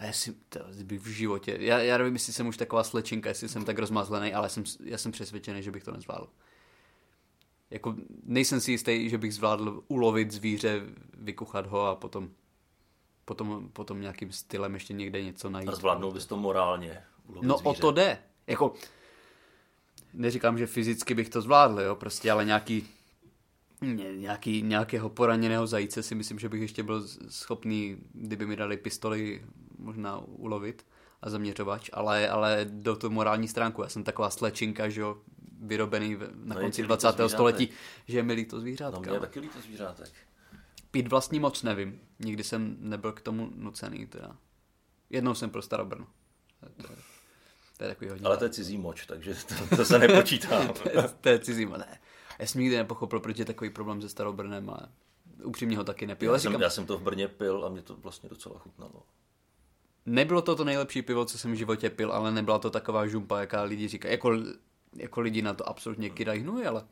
A 0.00 0.04
já 0.04 0.12
si, 0.12 0.34
to 0.48 0.60
bych 0.84 1.00
v 1.00 1.06
životě, 1.06 1.56
já, 1.60 1.78
já 1.78 1.98
nevím, 1.98 2.14
jestli 2.14 2.32
jsem 2.32 2.46
už 2.46 2.56
taková 2.56 2.84
slečinka, 2.84 3.28
jestli 3.28 3.48
jsem 3.48 3.64
tak 3.64 3.78
rozmazlený, 3.78 4.34
ale 4.34 4.48
jsem, 4.48 4.64
já 4.84 4.98
jsem 4.98 5.12
přesvědčený, 5.12 5.62
že 5.62 5.70
bych 5.70 5.84
to 5.84 5.92
nezvládl. 5.92 6.28
Jako 7.70 7.96
nejsem 8.22 8.60
si 8.60 8.70
jistý, 8.70 9.08
že 9.08 9.18
bych 9.18 9.34
zvládl 9.34 9.82
ulovit 9.88 10.30
zvíře, 10.30 10.82
vykuchat 11.14 11.66
ho 11.66 11.86
a 11.86 11.94
potom, 11.96 12.30
potom, 13.24 13.68
potom 13.72 14.00
nějakým 14.00 14.32
stylem 14.32 14.74
ještě 14.74 14.92
někde 14.92 15.22
něco 15.22 15.50
najít. 15.50 15.68
A 15.68 15.74
zvládnul 15.74 16.12
bys 16.12 16.26
to 16.26 16.36
morálně. 16.36 17.02
ulovit 17.26 17.46
No 17.46 17.56
o 17.56 17.58
zvíře. 17.58 17.80
to 17.80 17.92
jde. 17.92 18.18
Jako, 18.46 18.74
neříkám, 20.14 20.58
že 20.58 20.66
fyzicky 20.66 21.14
bych 21.14 21.28
to 21.28 21.40
zvládl, 21.40 21.80
jo, 21.80 21.96
prostě, 21.96 22.30
ale 22.30 22.44
nějaký, 22.44 22.88
ně- 23.80 24.16
nějaký, 24.16 24.62
nějakého 24.62 25.08
poraněného 25.08 25.66
zajíce 25.66 26.02
si 26.02 26.14
myslím, 26.14 26.38
že 26.38 26.48
bych 26.48 26.60
ještě 26.60 26.82
byl 26.82 27.08
schopný, 27.28 27.96
kdyby 28.12 28.46
mi 28.46 28.56
dali 28.56 28.76
pistoli, 28.76 29.42
možná 29.80 30.18
ulovit 30.18 30.86
a 31.22 31.30
zaměřovač, 31.30 31.90
ale, 31.92 32.28
ale 32.28 32.64
do 32.70 32.96
tu 32.96 33.10
morální 33.10 33.48
stránku. 33.48 33.82
Já 33.82 33.88
jsem 33.88 34.04
taková 34.04 34.30
slečinka, 34.30 34.88
že 34.88 35.00
jo, 35.00 35.16
vyrobený 35.62 36.16
na 36.34 36.54
No 36.54 36.60
konci 36.60 36.76
ti 36.76 36.82
líto 36.82 36.86
20. 36.96 37.06
zvířátek. 37.08 37.30
století, 37.30 37.68
že 38.08 38.18
je 38.18 38.22
mi 38.22 38.32
líto 38.32 38.56
No 38.56 38.60
zvířátka. 38.62 39.00
mě 39.00 39.12
je 39.12 39.20
taky 39.20 39.40
líto 39.40 39.60
zvířátek. 39.60 40.08
Pít 40.90 41.08
vlastní 41.08 41.40
moc 41.40 41.62
nevím. 41.62 42.00
Nikdy 42.18 42.44
jsem 42.44 42.76
nebyl 42.80 43.12
k 43.12 43.20
tomu 43.20 43.50
nucený 43.54 44.06
teda. 44.06 44.36
Jednou 45.10 45.34
jsem 45.34 45.50
pro 45.50 45.62
Starobrno. 45.62 46.06
To 46.60 46.66
je, 46.92 46.96
to 47.76 47.84
je 47.84 47.88
takový 47.90 48.10
hodně. 48.10 48.26
Ale 48.26 48.36
to 48.36 48.44
je 48.44 48.50
cizí 48.50 48.78
moč, 48.78 49.06
takže 49.06 49.34
to, 49.68 49.76
to 49.76 49.84
se 49.84 49.98
nepočítá. 49.98 50.68
to, 50.82 50.88
je, 50.88 51.08
to 51.20 51.28
je 51.28 51.38
cizí, 51.38 51.66
ne. 51.66 52.00
Já 52.38 52.46
jsem 52.46 52.60
nikdy 52.60 52.76
nepochopil, 52.76 53.20
proč 53.20 53.38
je 53.38 53.44
takový 53.44 53.70
problém 53.70 54.02
se 54.02 54.08
Starobrnem, 54.08 54.70
ale 54.70 54.80
upřímně 55.44 55.76
ho 55.76 55.84
taky 55.84 56.06
nepil. 56.06 56.32
já, 56.32 56.38
jsem, 56.38 56.52
říkám, 56.52 56.62
já 56.62 56.70
jsem 56.70 56.86
to 56.86 56.98
v 56.98 57.02
Brně 57.02 57.28
pil 57.28 57.64
a 57.64 57.68
mě 57.68 57.82
to 57.82 57.96
vlastně 57.96 58.28
docela 58.28 58.58
chutnalo. 58.58 59.02
Nebylo 60.06 60.42
to 60.42 60.56
to 60.56 60.64
nejlepší 60.64 61.02
pivo, 61.02 61.24
co 61.24 61.38
jsem 61.38 61.52
v 61.52 61.56
životě 61.56 61.90
pil, 61.90 62.12
ale 62.12 62.32
nebyla 62.32 62.58
to 62.58 62.70
taková 62.70 63.06
žumpa, 63.06 63.40
jaká 63.40 63.62
lidi 63.62 63.88
říkají. 63.88 64.12
Jako, 64.12 64.32
jako 64.96 65.20
lidi 65.20 65.42
na 65.42 65.54
to 65.54 65.68
absolutně 65.68 66.10
kydají 66.10 66.40
hnůj, 66.40 66.66
ale... 66.66 66.86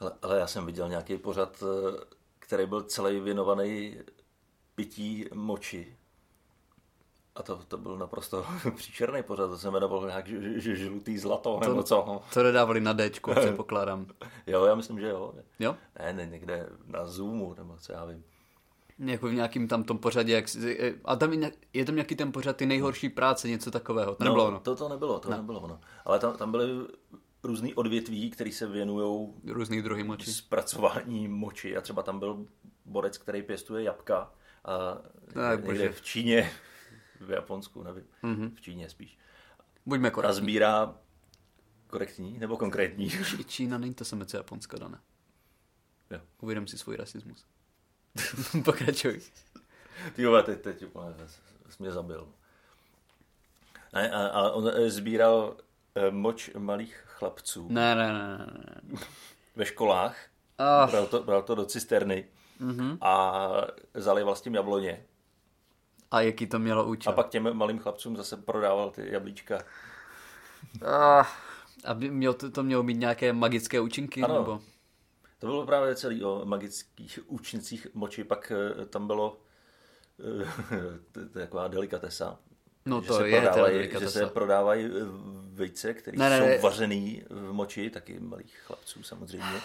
Ale, 0.00 0.12
ale 0.22 0.38
já 0.38 0.46
jsem 0.46 0.66
viděl 0.66 0.88
nějaký 0.88 1.16
pořad, 1.16 1.62
eh, 1.62 2.04
který 2.38 2.66
byl 2.66 2.82
celý 2.82 3.20
věnovaný 3.20 3.96
pití 4.74 5.24
moči. 5.34 5.96
A 7.34 7.42
to, 7.42 7.60
to 7.68 7.78
byl 7.78 7.98
naprosto 7.98 8.46
příšerný 8.76 9.22
pořad, 9.22 9.48
to 9.48 9.58
se 9.58 9.68
jmenovalo 9.68 10.06
nějak 10.06 10.26
ž, 10.26 10.60
ž, 10.60 10.76
žlutý 10.76 11.18
zlato, 11.18 11.60
to, 11.62 11.68
nebo 11.68 11.82
co. 11.82 12.04
No. 12.06 12.22
To 12.34 12.42
nedávali 12.42 12.80
na 12.80 12.94
Dčko, 12.94 13.34
předpokládám. 13.40 14.06
jo, 14.46 14.64
já 14.64 14.74
myslím, 14.74 15.00
že 15.00 15.08
jo. 15.08 15.34
Jo? 15.58 15.76
Ne, 15.98 16.12
ne, 16.12 16.26
někde 16.26 16.68
na 16.86 17.06
Zoomu, 17.06 17.54
nebo 17.58 17.76
co 17.78 17.92
já 17.92 18.04
vím. 18.04 18.24
Jako 18.98 19.28
v 19.28 19.34
nějakým 19.34 19.68
tam 19.68 19.84
tom 19.84 19.98
pořadě, 19.98 20.32
jak, 20.32 20.44
a 21.04 21.16
tam 21.16 21.32
je, 21.32 21.52
je 21.72 21.84
tam 21.84 21.94
nějaký 21.94 22.16
ten 22.16 22.32
pořad, 22.32 22.56
ty 22.56 22.66
nejhorší 22.66 23.08
práce, 23.08 23.48
něco 23.48 23.70
takového, 23.70 24.14
to 24.14 24.24
no, 24.24 24.30
nebylo 24.30 24.46
ono. 24.46 24.60
To, 24.60 24.76
to 24.76 24.88
nebylo, 24.88 25.18
to 25.20 25.30
ne. 25.30 25.36
nebylo 25.36 25.60
ono. 25.60 25.80
Ale 26.04 26.18
tam, 26.18 26.36
tam 26.36 26.50
byly 26.50 26.86
různý 27.42 27.74
odvětví, 27.74 28.30
který 28.30 28.52
se 28.52 28.66
věnují 28.66 29.32
různý 29.44 29.82
druhy 29.82 30.04
moči. 30.04 30.32
Zpracování 30.32 31.28
moči 31.28 31.76
a 31.76 31.80
třeba 31.80 32.02
tam 32.02 32.18
byl 32.18 32.46
borec, 32.84 33.18
který 33.18 33.42
pěstuje 33.42 33.84
jabka 33.84 34.32
a 34.64 34.98
někde 35.56 35.92
v 35.92 36.02
Číně, 36.02 36.50
v 37.20 37.30
Japonsku, 37.30 37.82
nevím, 37.82 38.04
mm-hmm. 38.22 38.54
v 38.54 38.60
Číně 38.60 38.88
spíš. 38.88 39.18
Buďme 39.86 40.10
korektní. 40.10 40.30
A 40.30 40.40
sbírá 40.42 40.94
korektní 41.86 42.38
nebo 42.38 42.56
konkrétní? 42.56 43.10
Čína 43.46 43.78
není 43.78 43.94
to 43.94 44.04
Japonsko, 44.34 44.78
Dane. 44.78 45.00
Jo. 46.10 46.20
Uvědom 46.40 46.66
si 46.66 46.78
svůj 46.78 46.96
rasismus. 46.96 47.46
Pokračuj. 48.64 49.20
Ty 50.14 50.22
jo, 50.22 50.42
teď, 50.42 50.60
teď 50.60 50.84
úplně 50.84 51.14
jsi 51.28 51.38
mě 51.78 51.92
zabil. 51.92 52.28
Ne, 53.92 54.10
a, 54.10 54.26
a 54.26 54.50
on 54.50 54.70
eh, 54.74 54.90
sbíral 54.90 55.56
eh, 55.94 56.10
moč 56.10 56.50
malých 56.58 57.04
chlapců. 57.06 57.68
Ne, 57.70 57.94
ne, 57.94 58.12
ne, 58.12 58.38
ne. 58.38 58.98
Ve 59.56 59.64
školách. 59.64 60.16
Oh. 60.58 60.90
Bral, 60.90 61.06
to, 61.06 61.22
bral 61.22 61.42
to 61.42 61.54
do 61.54 61.64
cisterny 61.64 62.28
mm-hmm. 62.60 62.98
a 63.00 63.42
zalival 63.94 64.36
s 64.36 64.40
tím 64.40 64.54
jabloně. 64.54 65.04
A 66.10 66.20
jaký 66.20 66.46
to 66.46 66.58
mělo 66.58 66.86
účel? 66.86 67.12
A 67.12 67.16
pak 67.16 67.28
těm 67.28 67.54
malým 67.56 67.78
chlapcům 67.78 68.16
zase 68.16 68.36
prodával 68.36 68.90
ty 68.90 69.12
jablíčka. 69.12 69.62
Ah. 70.86 71.26
A 71.84 71.94
mělo 71.94 72.34
to, 72.34 72.50
to 72.50 72.62
mělo 72.62 72.82
mít 72.82 72.98
nějaké 72.98 73.32
magické 73.32 73.80
účinky? 73.80 74.22
Ano. 74.22 74.38
Nebo? 74.38 74.60
To 75.38 75.46
bylo 75.46 75.66
právě 75.66 75.94
celý 75.94 76.24
o 76.24 76.44
magických 76.44 77.18
účincích 77.26 77.86
moči, 77.94 78.24
pak 78.24 78.52
eh, 78.82 78.86
tam 78.86 79.06
bylo 79.06 79.40
je 81.16 81.28
taková 81.40 81.68
delikatesa. 81.68 82.38
No 82.86 83.00
že 83.00 83.06
to 83.06 83.16
se 83.16 83.28
je 83.28 83.40
prodávají, 83.40 83.90
Že 84.00 84.10
se 84.10 84.26
prodávají 84.26 84.84
eh, 84.84 84.90
vejce, 85.52 85.94
které 85.94 86.18
ne, 86.18 86.30
ne, 86.30 86.38
jsou 86.38 86.44
ne. 86.46 86.58
vařený 86.58 87.24
v 87.30 87.52
moči, 87.52 87.90
taky 87.90 88.20
malých 88.20 88.58
chlapců 88.58 89.02
samozřejmě. 89.02 89.60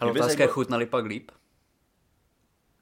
Ale 0.00 0.12
otázka 0.12 0.42
je, 0.42 0.48
chutnali 0.48 0.86
pak 0.86 1.04
líp? 1.04 1.30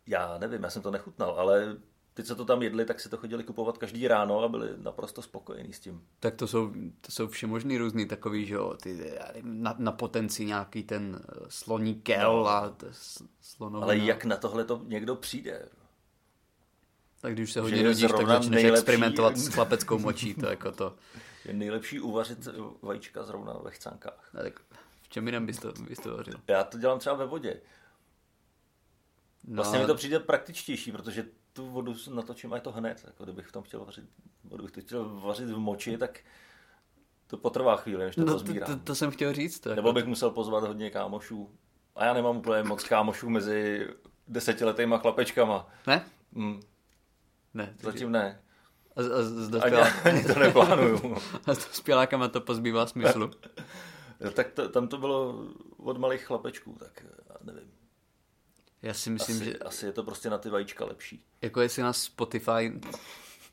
Já 0.06 0.38
nevím, 0.38 0.62
já 0.62 0.70
jsem 0.70 0.82
to 0.82 0.90
nechutnal, 0.90 1.30
ale 1.30 1.76
ty, 2.14 2.24
co 2.24 2.36
to 2.36 2.44
tam 2.44 2.62
jedli, 2.62 2.84
tak 2.84 3.00
si 3.00 3.08
to 3.08 3.16
chodili 3.16 3.44
kupovat 3.44 3.78
každý 3.78 4.08
ráno 4.08 4.40
a 4.40 4.48
byli 4.48 4.68
naprosto 4.76 5.22
spokojení 5.22 5.72
s 5.72 5.80
tím. 5.80 6.06
Tak 6.20 6.34
to 6.34 6.46
jsou, 6.46 6.72
to 7.00 7.12
jsou 7.12 7.28
všemožný 7.28 7.78
různý 7.78 8.06
takový, 8.06 8.46
že 8.46 8.54
jo, 8.54 8.74
ty, 8.82 9.12
na, 9.42 9.74
na 9.78 9.92
potenci 9.92 10.44
nějaký 10.44 10.82
ten 10.82 11.20
eh, 11.28 11.34
sloní 11.48 11.94
kel 11.94 12.32
No. 12.42 12.48
a 12.48 12.76
slonovina. 13.40 13.84
Ale 13.84 13.96
jak 13.96 14.24
na 14.24 14.36
tohle 14.36 14.64
to 14.64 14.80
někdo 14.84 15.16
přijde? 15.16 15.68
Tak 17.20 17.32
když 17.32 17.52
se 17.52 17.60
hodně 17.60 17.82
nudíš, 17.82 18.10
tak 18.16 18.26
začneš 18.26 18.50
nejlepší- 18.62 18.72
experimentovat 18.78 19.36
s 19.36 19.48
chlapeckou 19.54 19.98
močí, 19.98 20.34
to 20.34 20.46
jako 20.46 20.72
to. 20.72 20.96
Je 21.44 21.52
nejlepší 21.54 22.00
uvařit 22.00 22.48
vajíčka 22.82 23.22
zrovna 23.22 23.52
ve 23.52 23.70
chcánkách. 23.70 24.30
Ne, 24.34 24.42
tak 24.42 24.60
v 25.02 25.08
čem 25.08 25.26
jiném 25.26 25.46
bys 25.46 25.58
to, 25.58 25.72
bys 25.88 25.98
to 25.98 26.16
vařil? 26.16 26.34
Já 26.48 26.64
to 26.64 26.78
dělám 26.78 26.98
třeba 26.98 27.14
ve 27.16 27.26
vodě. 27.26 27.60
No, 29.44 29.54
Vlastně 29.54 29.78
mi 29.78 29.86
to 29.86 29.94
přijde 29.94 30.18
praktičtější, 30.20 30.92
protože 30.92 31.26
tu 31.54 31.70
vodu 31.70 31.94
natočím 32.14 32.52
a 32.52 32.56
je 32.56 32.62
to 32.62 32.72
hned. 32.72 33.04
Jako 33.06 33.24
kdybych 33.24 33.46
v 33.46 33.52
tom 33.52 33.62
chtěl 33.62 33.84
vařit, 33.84 34.04
kdybych 34.42 34.70
to 34.70 34.80
chtěl 34.80 35.20
vařit 35.20 35.50
v 35.50 35.58
moči, 35.58 35.98
tak 35.98 36.20
to 37.26 37.36
potrvá 37.36 37.76
chvíli, 37.76 38.04
než 38.04 38.14
to 38.14 38.20
no, 38.20 38.26
to, 38.26 38.32
pozbírám. 38.32 38.66
to, 38.66 38.84
to, 38.84 38.94
jsem 38.94 39.10
chtěl 39.10 39.32
říct. 39.32 39.60
To, 39.60 39.68
Nebo 39.74 39.88
jako, 39.88 39.92
bych 39.92 40.04
musel 40.04 40.30
pozvat 40.30 40.64
hodně 40.64 40.90
kámošů. 40.90 41.50
A 41.96 42.04
já 42.04 42.12
nemám 42.14 42.36
úplně 42.36 42.62
moc 42.62 42.84
kámošů 42.84 43.30
mezi 43.30 43.88
desetiletýma 44.28 44.98
chlapečkama. 44.98 45.68
Ne? 45.86 46.04
Hm, 46.32 46.60
Ne. 47.54 47.74
zatím 47.80 48.12
ne. 48.12 48.40
A, 48.96 49.00
a, 49.00 49.22
s 49.22 49.54
Ani, 49.62 49.76
ani 49.76 50.24
to 50.24 50.38
neplánuju. 50.38 51.16
a 51.46 51.54
s 51.54 51.68
dospělákama 51.68 52.28
to 52.28 52.40
pozbývá 52.40 52.86
smyslu. 52.86 53.30
tak 54.34 54.50
to, 54.50 54.68
tam 54.68 54.88
to 54.88 54.98
bylo 54.98 55.44
od 55.76 55.98
malých 55.98 56.24
chlapečků, 56.24 56.76
tak 56.78 57.04
nevím. 57.44 57.73
Já 58.84 58.94
si 58.94 59.10
myslím, 59.10 59.36
Asi, 59.36 59.44
že 59.44 59.58
asi 59.58 59.86
je 59.86 59.92
to 59.92 60.02
prostě 60.02 60.30
na 60.30 60.38
ty 60.38 60.50
vajíčka 60.50 60.84
lepší. 60.84 61.22
jako 61.42 61.60
jestli 61.60 61.82
nás 61.82 62.02
Spotify 62.02 62.80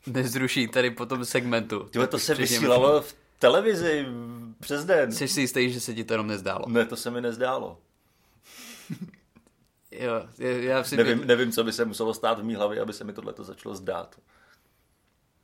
nezruší 0.08 0.68
tady 0.68 0.92
po 0.92 1.06
tom 1.06 1.26
segmentu. 1.26 1.80
Tyhle, 1.80 2.08
to 2.08 2.20
se 2.20 2.36
vysílalo 2.36 3.02
v 3.02 3.16
televizi 3.40 4.06
přes 4.60 4.86
den. 4.86 5.12
Jsi 5.12 5.28
si 5.28 5.42
jistý, 5.42 5.72
že 5.74 5.80
se 5.80 5.94
ti 5.94 6.04
to 6.04 6.14
jenom 6.14 6.28
nezdálo? 6.28 6.66
Ne, 6.70 6.86
to 6.86 6.96
se 6.96 7.12
mi 7.12 7.22
nezdálo. 7.22 7.80
Jo, 9.92 10.14
já 10.40 10.84
si 10.84 10.98
Nevím, 10.98 11.28
nevím, 11.28 11.52
co 11.52 11.64
by 11.64 11.74
se 11.74 11.86
muselo 11.86 12.14
stát 12.14 12.40
v 12.40 12.44
mý 12.44 12.56
hlavě, 12.56 12.82
aby 12.82 12.94
se 12.94 13.04
mi 13.04 13.14
tohle 13.14 13.34
začalo 13.38 13.76
zdát. 13.76 14.20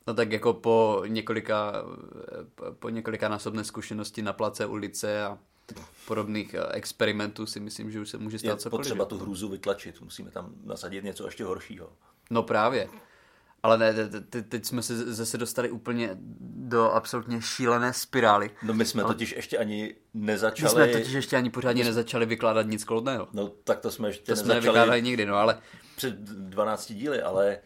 No 0.07 0.13
tak 0.13 0.31
jako 0.31 0.53
po 0.53 1.03
několika, 1.07 1.73
po 2.79 2.89
několika 2.89 3.29
násobné 3.29 3.63
zkušenosti 3.63 4.21
na 4.21 4.33
place, 4.33 4.65
ulice 4.65 5.25
a 5.25 5.37
podobných 6.07 6.53
eh, 6.53 6.71
experimentů 6.71 7.45
si 7.45 7.59
myslím, 7.59 7.91
že 7.91 7.99
už 7.99 8.09
se 8.09 8.17
může 8.17 8.35
Je 8.35 8.39
stát 8.39 8.61
cokoliv. 8.61 8.83
potřeba 8.87 9.05
tu 9.05 9.17
hrůzu 9.17 9.49
vytlačit, 9.49 10.01
musíme 10.01 10.31
tam 10.31 10.51
nasadit 10.63 11.03
něco 11.03 11.25
ještě 11.25 11.43
horšího. 11.43 11.89
No 12.29 12.43
právě. 12.43 12.89
Ale 13.63 13.77
ne, 13.77 13.93
te- 13.93 14.21
te- 14.21 14.41
teď 14.41 14.65
jsme 14.65 14.81
se 14.81 15.13
zase 15.13 15.37
dostali 15.37 15.71
úplně 15.71 16.09
do 16.69 16.91
absolutně 16.91 17.41
šílené 17.41 17.93
spirály. 17.93 18.51
No 18.63 18.73
my 18.73 18.85
jsme 18.85 19.03
totiž 19.03 19.31
ještě 19.35 19.57
ani 19.57 19.95
My 20.13 20.25
nezačali... 20.25 20.71
jsme 20.71 20.87
totiž 20.87 21.13
ještě 21.13 21.37
ani 21.37 21.49
pořádně 21.49 21.83
nezačali 21.83 22.25
vykládat 22.25 22.61
nic 22.67 22.83
kloudného. 22.83 23.27
No 23.33 23.47
tak 23.47 23.79
to 23.79 23.91
jsme 23.91 24.09
ještě 24.09 24.31
To 24.31 24.35
jsme 24.35 24.47
nezačali 24.47 24.65
nevykládali 24.65 25.01
nikdy, 25.01 25.25
no 25.25 25.35
ale 25.35 25.59
před 25.95 26.15
12 26.15 26.91
díly, 26.91 27.21
ale 27.21 27.59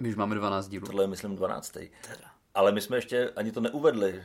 my 0.00 0.08
už 0.08 0.14
máme 0.16 0.34
12 0.34 0.68
dílů. 0.68 0.86
tohle 0.86 1.04
je 1.04 1.08
myslím 1.08 1.36
12. 1.36 1.76
Ale 2.54 2.72
my 2.72 2.80
jsme 2.80 2.96
ještě 2.96 3.30
ani 3.36 3.52
to 3.52 3.60
neuvedli. 3.60 4.22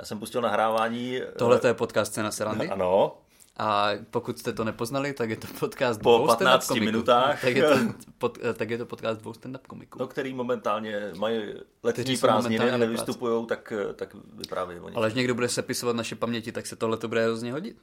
Já 0.00 0.06
jsem 0.06 0.18
pustil 0.18 0.40
nahrávání... 0.40 1.20
Tohle 1.38 1.58
to 1.58 1.66
je 1.66 1.74
podcast 1.74 2.12
Cena 2.12 2.30
Serandy. 2.30 2.68
Ano, 2.70 3.18
A 3.56 3.88
pokud 4.10 4.38
jste 4.38 4.52
to 4.52 4.64
nepoznali, 4.64 5.12
tak 5.12 5.30
je 5.30 5.36
to 5.36 5.46
podcast 5.60 6.00
Po 6.02 6.16
dvou 6.18 6.26
15 6.26 6.64
stand-up 6.64 6.68
komiků. 6.68 6.84
minutách. 6.84 7.40
Tak 7.40 7.56
je, 7.56 7.62
to, 7.68 7.76
pod, 8.18 8.38
tak 8.54 8.70
je 8.70 8.78
to 8.78 8.86
podcast 8.86 9.20
dvou 9.20 9.32
stand-up 9.32 9.60
komiků. 9.66 9.98
no, 9.98 10.06
který 10.06 10.34
momentálně 10.34 11.10
mají 11.18 11.38
letní 11.82 12.02
Kteří 12.04 12.16
prázdniny 12.20 12.70
a 12.70 12.76
nevystupují, 12.76 13.46
tak, 13.46 13.72
tak 13.96 14.16
vyprávějí 14.32 14.80
o. 14.80 14.90
Ale 14.96 15.06
až 15.06 15.14
někdo 15.14 15.34
bude 15.34 15.48
sepisovat 15.48 15.96
naše 15.96 16.16
paměti, 16.16 16.52
tak 16.52 16.66
se 16.66 16.76
tohle 16.76 16.96
to 16.96 17.08
bude 17.08 17.24
hrozně 17.24 17.52
hodit. 17.52 17.76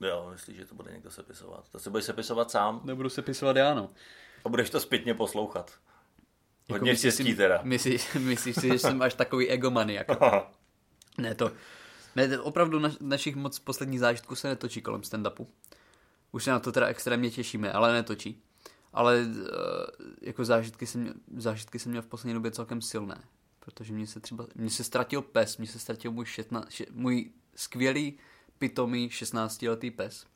Jo, 0.00 0.28
myslíš, 0.32 0.56
že 0.56 0.64
to 0.66 0.74
bude 0.74 0.92
někdo 0.92 1.10
sepisovat. 1.10 1.64
To 1.72 1.78
se 1.78 1.90
budeš 1.90 2.04
sepisovat 2.04 2.50
sám 2.50 2.80
Nebudu 2.84 3.08
sepisovat 3.08 3.56
já, 3.56 3.74
no. 3.74 3.90
a 4.44 4.48
budeš 4.48 4.70
to 4.70 4.80
zpětně 4.80 5.14
poslouchat. 5.14 5.70
Jako 6.68 6.74
Hodně 6.78 6.92
myslíš 6.92 7.14
štěstí 7.14 7.30
si- 7.32 7.36
teda. 7.36 7.60
Myslíš, 7.62 8.14
myslíš 8.14 8.56
si, 8.56 8.68
že 8.68 8.78
jsem 8.78 9.02
až 9.02 9.14
takový 9.14 9.48
egomaniak? 9.48 10.06
Ne, 11.18 11.34
to... 11.34 11.52
Ne, 12.16 12.40
opravdu 12.40 12.78
na, 12.78 12.90
našich 13.00 13.36
moc 13.36 13.58
posledních 13.58 14.00
zážitků 14.00 14.34
se 14.34 14.48
netočí 14.48 14.82
kolem 14.82 15.00
stand-upu. 15.00 15.46
Už 16.32 16.44
se 16.44 16.50
na 16.50 16.58
to 16.58 16.72
teda 16.72 16.86
extrémně 16.86 17.30
těšíme, 17.30 17.72
ale 17.72 17.92
netočí. 17.92 18.42
Ale 18.92 19.22
uh, 19.22 19.46
jako 20.20 20.44
zážitky 20.44 20.86
jsem, 20.86 21.00
měl, 21.00 21.14
zážitky 21.36 21.78
jsem 21.78 21.90
měl 21.90 22.02
v 22.02 22.06
poslední 22.06 22.34
době 22.34 22.50
celkem 22.50 22.82
silné. 22.82 23.24
Protože 23.60 23.92
mě 23.92 24.06
se 24.06 24.20
třeba, 24.20 24.46
mě 24.54 24.70
se 24.70 24.84
ztratil 24.84 25.22
pes, 25.22 25.58
mě 25.58 25.66
se 25.66 25.78
ztratil 25.78 26.12
můj, 26.12 26.24
šetna, 26.24 26.64
še, 26.68 26.86
můj 26.90 27.30
skvělý, 27.54 28.18
pitomý 28.58 29.08
16-letý 29.08 29.90
pes. 29.90 30.26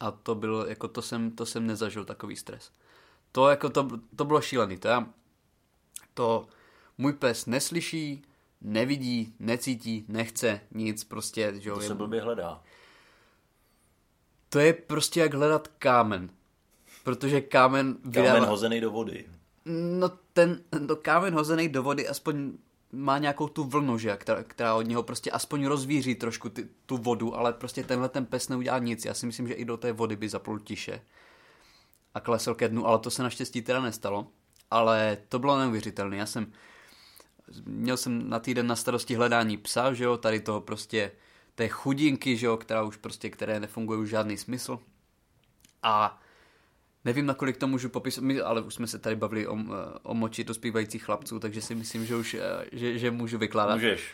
A 0.00 0.10
to 0.10 0.34
bylo, 0.34 0.66
jako 0.66 0.88
to 0.88 1.02
jsem, 1.02 1.30
to 1.30 1.46
jsem 1.46 1.66
nezažil 1.66 2.04
takový 2.04 2.36
stres. 2.36 2.70
To 3.32 3.48
jako 3.48 3.70
to, 3.70 3.88
to 4.16 4.24
bylo 4.24 4.40
šílený, 4.40 4.78
to 4.78 4.88
já, 4.88 5.06
to 6.14 6.48
můj 6.98 7.12
pes 7.12 7.46
neslyší, 7.46 8.22
nevidí, 8.60 9.34
necítí, 9.38 10.04
nechce 10.08 10.60
nic, 10.74 11.04
prostě, 11.04 11.52
že 11.58 11.68
jo, 11.68 11.74
To 11.76 11.82
je- 11.82 11.88
se 11.88 11.94
blbě 11.94 12.20
hledá. 12.22 12.62
to 14.48 14.58
je 14.58 14.72
prostě 14.72 15.20
jak 15.20 15.34
hledat 15.34 15.68
kámen. 15.68 16.30
Protože 17.04 17.40
kámen 17.40 17.96
vydává... 18.04 18.26
Kámen 18.32 18.48
hozený 18.48 18.80
do 18.80 18.90
vody. 18.90 19.26
No 19.98 20.08
ten 20.32 20.62
no, 20.88 20.96
kámen 20.96 21.34
hozený 21.34 21.68
do 21.68 21.82
vody 21.82 22.08
aspoň 22.08 22.52
má 22.92 23.18
nějakou 23.18 23.48
tu 23.48 23.64
vlnu, 23.64 23.98
že, 23.98 24.16
která, 24.16 24.42
která 24.42 24.74
od 24.74 24.82
něho 24.82 25.02
prostě 25.02 25.30
aspoň 25.30 25.66
rozvíří 25.66 26.14
trošku 26.14 26.48
ty, 26.48 26.68
tu 26.86 26.96
vodu, 26.96 27.36
ale 27.36 27.52
prostě 27.52 27.84
tenhle 27.84 28.08
ten 28.08 28.26
pes 28.26 28.48
neudělá 28.48 28.78
nic. 28.78 29.04
Já 29.04 29.14
si 29.14 29.26
myslím, 29.26 29.48
že 29.48 29.54
i 29.54 29.64
do 29.64 29.76
té 29.76 29.92
vody 29.92 30.16
by 30.16 30.28
zaplul 30.28 30.58
tiše 30.58 31.02
a 32.14 32.20
klesl 32.20 32.54
ke 32.54 32.68
dnu, 32.68 32.86
ale 32.86 32.98
to 32.98 33.10
se 33.10 33.22
naštěstí 33.22 33.62
teda 33.62 33.80
nestalo. 33.80 34.26
ale 34.70 35.18
to 35.28 35.38
bylo 35.38 35.58
neuvěřitelné. 35.58 36.16
Já 36.16 36.26
jsem, 36.26 36.52
měl 37.64 37.96
jsem 37.96 38.30
na 38.30 38.38
týden 38.38 38.66
na 38.66 38.76
starosti 38.76 39.14
hledání 39.14 39.56
psa, 39.56 39.92
že 39.92 40.04
jo, 40.04 40.16
tady 40.16 40.40
toho 40.40 40.60
prostě, 40.60 41.12
té 41.54 41.68
chudinky, 41.68 42.36
že 42.36 42.46
jo, 42.46 42.56
která 42.56 42.82
už 42.82 42.96
prostě, 42.96 43.30
které 43.30 43.60
nefunguje 43.60 43.98
už 43.98 44.10
žádný 44.10 44.36
smysl. 44.36 44.78
A 45.82 46.22
nevím, 47.04 47.26
nakolik 47.26 47.56
to 47.56 47.66
můžu 47.66 47.88
popisat, 47.88 48.24
ale 48.44 48.60
už 48.60 48.74
jsme 48.74 48.86
se 48.86 48.98
tady 48.98 49.16
bavili 49.16 49.46
o, 49.46 49.56
o 50.02 50.14
moči 50.14 50.44
dospívajících 50.44 51.04
chlapců, 51.04 51.40
takže 51.40 51.62
si 51.62 51.74
myslím, 51.74 52.06
že 52.06 52.16
už, 52.16 52.34
eh, 52.34 52.40
že, 52.72 52.98
že 52.98 53.10
můžu 53.10 53.38
vykládat. 53.38 53.74
Můžeš. 53.74 54.12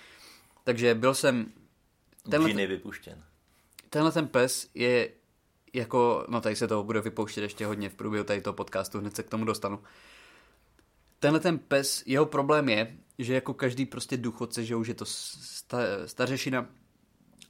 Takže 0.64 0.94
byl 0.94 1.14
jsem... 1.14 1.52
Tenhle, 2.30 2.54
ten, 2.54 2.68
vypuštěn. 2.68 3.24
Tenhle 3.90 4.12
ten 4.12 4.28
pes 4.28 4.70
je 4.74 5.10
jako, 5.72 6.26
no 6.28 6.40
tady 6.40 6.56
se 6.56 6.68
toho 6.68 6.84
bude 6.84 7.00
vypouštět 7.00 7.42
ještě 7.42 7.66
hodně 7.66 7.88
v 7.88 7.94
průběhu 7.94 8.24
tady 8.24 8.40
toho 8.40 8.54
podcastu, 8.54 8.98
hned 8.98 9.16
se 9.16 9.22
k 9.22 9.30
tomu 9.30 9.44
dostanu. 9.44 9.80
Tenhle 11.18 11.40
ten 11.40 11.58
pes, 11.58 12.02
jeho 12.06 12.26
problém 12.26 12.68
je, 12.68 12.96
že 13.18 13.34
jako 13.34 13.54
každý 13.54 13.86
prostě 13.86 14.16
důchodce, 14.16 14.64
že 14.64 14.76
už 14.76 14.88
je 14.88 14.94
to 14.94 15.04
sta, 15.04 15.78
stařešina, 16.06 16.66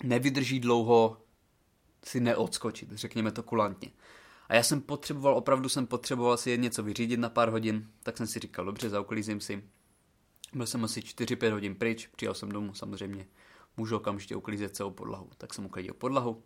nevydrží 0.02 0.61
dlouho 0.61 1.23
si 2.04 2.20
neodskočit, 2.20 2.92
řekněme 2.92 3.32
to 3.32 3.42
kulantně. 3.42 3.90
A 4.49 4.54
já 4.54 4.62
jsem 4.62 4.80
potřeboval, 4.80 5.37
opravdu 5.37 5.68
jsem 5.68 5.87
potřeboval 5.87 6.37
si 6.37 6.58
něco 6.58 6.82
vyřídit 6.82 7.16
na 7.16 7.28
pár 7.28 7.49
hodin, 7.49 7.90
tak 8.02 8.16
jsem 8.16 8.26
si 8.26 8.38
říkal, 8.38 8.64
dobře, 8.64 8.90
zauklízím 8.90 9.40
si. 9.40 9.64
Byl 10.52 10.66
jsem 10.66 10.85
asi 10.85 11.00
4-5 11.00 11.52
hodin 11.52 11.75
pryč, 11.75 12.06
přijel 12.06 12.35
jsem 12.35 12.49
domů 12.49 12.75
samozřejmě, 12.75 13.26
můžu 13.76 13.96
okamžitě 13.96 14.37
uklízet 14.37 14.76
celou 14.76 14.90
podlahu. 14.90 15.30
Tak 15.38 15.54
jsem 15.54 15.66
uklidil 15.66 15.94
podlahu 15.94 16.42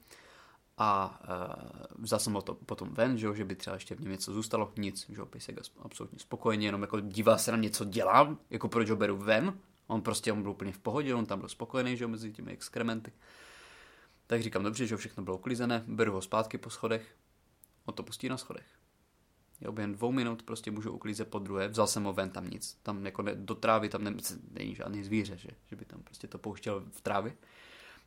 a 0.82 1.20
uh, 1.28 2.04
vzal 2.04 2.18
jsem 2.18 2.32
ho 2.32 2.42
to 2.42 2.54
potom 2.54 2.88
ven, 2.88 3.18
že, 3.18 3.28
že 3.34 3.44
by 3.44 3.56
třeba 3.56 3.75
ještě 3.75 3.94
v 3.94 4.00
něm 4.00 4.12
něco 4.12 4.32
zůstalo, 4.32 4.72
nic, 4.76 5.10
že 5.10 5.25
Pejsek 5.25 5.58
absolutně 5.82 6.18
spokojeně, 6.18 6.66
jenom 6.68 6.82
jako 6.82 7.00
dívá 7.00 7.38
se 7.38 7.50
na 7.50 7.56
něco 7.56 7.84
dělám, 7.84 8.38
jako 8.50 8.68
proč 8.68 8.90
ho 8.90 8.96
beru 8.96 9.16
ven, 9.16 9.58
on 9.87 10.02
prostě 10.02 10.32
on 10.32 10.42
byl 10.42 10.50
úplně 10.50 10.72
v 10.72 10.78
pohodě, 10.78 11.14
on 11.14 11.26
tam 11.26 11.38
byl 11.38 11.49
spokojený, 11.49 11.96
že 11.96 12.06
mezi 12.06 12.32
těmi 12.32 12.52
exkrementy. 12.52 13.12
Tak 14.26 14.42
říkám, 14.42 14.62
dobře, 14.62 14.87
že 14.87 14.96
všechno 14.96 15.22
bylo 15.22 15.37
uklizené, 15.37 15.84
beru 15.87 16.12
ho 16.12 16.22
zpátky 16.22 16.58
po 16.58 16.70
schodech, 16.70 17.16
on 17.84 17.94
to 17.94 18.02
pustí 18.02 18.28
na 18.28 18.37
schodech. 18.37 18.66
Jo, 19.60 19.72
během 19.72 19.92
dvou 19.92 20.12
minut 20.12 20.42
prostě 20.42 20.70
můžu 20.70 20.92
uklízet 20.92 21.28
po 21.28 21.38
druhé, 21.38 21.68
vzal 21.68 21.87
jsem 21.87 22.04
ho 22.04 22.12
ven, 22.12 22.30
tam 22.30 22.50
nic, 22.50 22.78
tam 22.82 23.06
jako 23.06 23.22
ne, 23.22 23.34
do 23.34 23.54
trávy, 23.54 23.88
tam 23.88 24.04
ne, 24.04 24.14
není 24.50 24.75
žádný 24.75 25.04
zvíře, 25.04 25.37
že, 25.37 25.49
že 25.66 25.76
by 25.76 25.84
tam 25.84 26.02
prostě 26.02 26.26
to 26.26 26.38
pouštěl 26.38 26.84
v 26.90 27.00
trávě. 27.00 27.37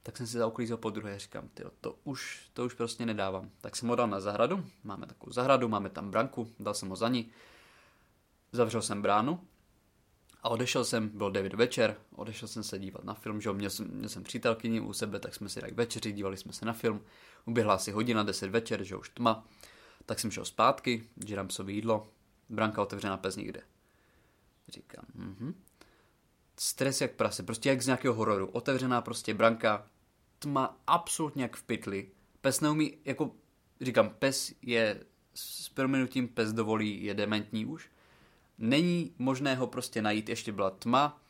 Tak 0.04 0.18
jsem 0.18 0.28
si 0.28 0.38
zauklízel 0.38 0.78
po 0.78 0.90
druhé, 0.90 1.20
říkám, 1.20 1.50
tyjo, 1.54 1.72
to 1.82 1.96
už, 2.04 2.50
to 2.54 2.66
už 2.66 2.74
prostě 2.74 3.06
nedávám. 3.06 3.50
Tak 3.62 3.76
jsem 3.76 3.90
ho 3.90 3.96
dal 3.96 4.08
na 4.08 4.20
zahradu, 4.20 4.66
máme 4.84 5.08
takovou 5.08 5.32
zahradu, 5.32 5.68
máme 5.68 5.90
tam 5.90 6.12
branku, 6.12 6.54
dal 6.60 6.74
jsem 6.74 6.90
ho 6.90 6.96
za 6.96 7.10
ní, 7.10 7.32
zavřel 8.52 8.82
jsem 8.82 9.02
bránu 9.02 9.48
a 10.44 10.50
odešel 10.50 10.86
jsem, 10.86 11.10
byl 11.10 11.32
9 11.32 11.54
večer, 11.54 11.96
odešel 12.16 12.48
jsem 12.48 12.64
se 12.64 12.80
dívat 12.80 13.04
na 13.04 13.14
film, 13.14 13.42
že 13.42 13.54
měl 13.54 13.70
jsem, 13.70 13.88
měl 13.88 14.10
jsem 14.10 14.24
přítelkyni 14.24 14.80
u 14.80 14.94
sebe, 14.94 15.20
tak 15.20 15.36
jsme 15.36 15.50
si 15.50 15.62
dali 15.62 15.74
večeři, 15.74 16.12
dívali 16.12 16.38
jsme 16.38 16.54
se 16.54 16.66
na 16.66 16.74
film, 16.74 17.02
uběhla 17.46 17.74
asi 17.74 17.92
hodina, 17.92 18.24
10 18.24 18.50
večer, 18.50 18.84
že 18.84 18.96
už 18.96 19.10
tma, 19.10 19.48
tak 20.06 20.20
jsem 20.20 20.32
šel 20.32 20.46
zpátky, 20.46 21.10
že 21.26 21.36
dám 21.36 21.50
sobě 21.50 21.76
jídlo, 21.76 22.08
branka 22.50 22.82
otevřená 22.82 23.18
pes 23.18 23.36
nikde. 23.36 23.62
Říkám, 24.68 25.06
mhm. 25.16 25.54
Stres 26.58 27.02
jak 27.02 27.12
prase, 27.12 27.44
prostě 27.44 27.70
jak 27.70 27.82
z 27.82 27.86
nějakého 27.86 28.14
hororu. 28.14 28.48
Otevřená 28.48 29.02
prostě 29.02 29.34
branka, 29.34 29.88
tma 30.44 30.78
absolutně 30.88 31.44
jak 31.44 31.56
v 31.56 31.64
pytli. 31.64 32.12
Pes 32.42 32.62
neumí, 32.62 32.98
jako 33.06 33.32
říkám, 33.82 34.10
pes 34.10 34.54
je 34.62 35.04
s 35.34 35.70
prominutím 35.70 36.28
pes 36.28 36.54
dovolí, 36.54 37.04
je 37.04 37.14
dementní 37.14 37.66
už. 37.66 37.90
Není 38.58 39.14
možné 39.18 39.56
ho 39.56 39.68
prostě 39.68 40.02
najít, 40.02 40.30
ještě 40.30 40.52
byla 40.52 40.70
tma, 40.70 41.22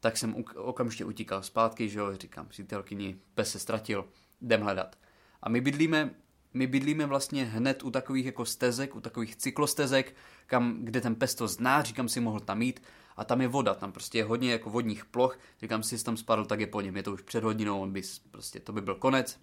tak 0.00 0.16
jsem 0.16 0.44
okamžitě 0.56 1.04
utíkal 1.04 1.42
zpátky, 1.42 1.88
že 1.88 1.98
jo, 1.98 2.16
říkám 2.16 2.46
přítelkyni, 2.48 3.16
pes 3.34 3.52
se 3.52 3.58
ztratil, 3.58 4.08
jdem 4.40 4.60
hledat. 4.60 4.98
A 5.42 5.48
my 5.48 5.60
bydlíme 5.60 6.14
my 6.54 6.66
bydlíme 6.66 7.06
vlastně 7.06 7.44
hned 7.44 7.84
u 7.84 7.90
takových 7.90 8.26
jako 8.26 8.44
stezek, 8.44 8.96
u 8.96 9.00
takových 9.00 9.36
cyklostezek, 9.36 10.16
kam, 10.46 10.84
kde 10.84 11.00
ten 11.00 11.14
pes 11.14 11.34
to 11.34 11.48
zná, 11.48 11.82
říkám 11.82 12.08
si, 12.08 12.20
mohl 12.20 12.40
tam 12.40 12.62
jít 12.62 12.82
a 13.16 13.24
tam 13.24 13.40
je 13.40 13.48
voda, 13.48 13.74
tam 13.74 13.92
prostě 13.92 14.18
je 14.18 14.24
hodně 14.24 14.52
jako 14.52 14.70
vodních 14.70 15.04
ploch, 15.04 15.38
říkám 15.60 15.82
si, 15.82 16.04
tam 16.04 16.16
spadl, 16.16 16.44
tak 16.44 16.60
je 16.60 16.66
po 16.66 16.80
něm, 16.80 16.96
je 16.96 17.02
to 17.02 17.12
už 17.12 17.22
před 17.22 17.44
hodinou, 17.44 17.80
on 17.80 17.92
by 17.92 18.02
prostě, 18.30 18.60
to 18.60 18.72
by 18.72 18.80
byl 18.80 18.94
konec. 18.94 19.40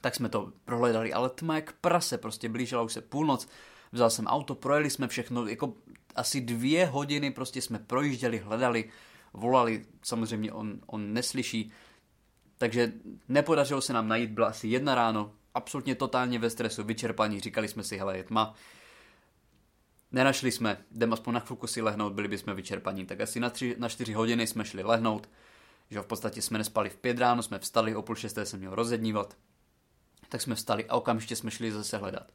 Tak 0.00 0.14
jsme 0.14 0.28
to 0.28 0.52
prohledali, 0.64 1.12
ale 1.12 1.30
tma 1.30 1.54
jak 1.54 1.72
prase, 1.72 2.18
prostě 2.18 2.48
blížila 2.48 2.82
už 2.82 2.92
se 2.92 3.00
půlnoc, 3.00 3.48
vzal 3.92 4.10
jsem 4.10 4.26
auto, 4.26 4.54
projeli 4.54 4.90
jsme 4.90 5.08
všechno, 5.08 5.46
jako 5.46 5.74
asi 6.16 6.40
dvě 6.40 6.86
hodiny 6.86 7.30
prostě 7.30 7.62
jsme 7.62 7.78
projížděli, 7.78 8.38
hledali, 8.38 8.90
volali, 9.32 9.86
samozřejmě 10.02 10.52
on, 10.52 10.80
on 10.86 11.12
neslyší, 11.12 11.72
takže 12.58 12.92
nepodařilo 13.28 13.80
se 13.80 13.92
nám 13.92 14.08
najít, 14.08 14.30
byla 14.30 14.48
asi 14.48 14.68
jedna 14.68 14.94
ráno, 14.94 15.32
absolutně 15.54 15.94
totálně 15.94 16.38
ve 16.38 16.50
stresu, 16.50 16.84
vyčerpaní, 16.84 17.40
říkali 17.40 17.68
jsme 17.68 17.82
si, 17.84 17.98
hele, 17.98 18.16
je 18.16 18.24
tma. 18.24 18.54
Nenašli 20.12 20.52
jsme, 20.52 20.84
jdem 20.90 21.12
aspoň 21.12 21.34
na 21.34 21.40
chvilku 21.40 21.66
si 21.66 21.82
lehnout, 21.82 22.12
byli 22.12 22.28
bychom 22.28 22.54
vyčerpaní, 22.54 23.06
tak 23.06 23.20
asi 23.20 23.40
na, 23.40 23.50
tři, 23.50 23.76
na 23.78 23.88
čtyři 23.88 24.12
hodiny 24.12 24.46
jsme 24.46 24.64
šli 24.64 24.82
lehnout, 24.82 25.28
že 25.90 26.00
v 26.00 26.06
podstatě 26.06 26.42
jsme 26.42 26.58
nespali 26.58 26.90
v 26.90 26.96
pět 26.96 27.18
ráno, 27.18 27.42
jsme 27.42 27.58
vstali, 27.58 27.96
o 27.96 28.02
půl 28.02 28.14
šesté 28.14 28.46
jsem 28.46 28.60
měl 28.60 28.74
rozednívat, 28.74 29.36
tak 30.28 30.42
jsme 30.42 30.54
vstali 30.54 30.86
a 30.86 30.96
okamžitě 30.96 31.36
jsme 31.36 31.50
šli 31.50 31.72
zase 31.72 31.96
hledat. 31.96 32.32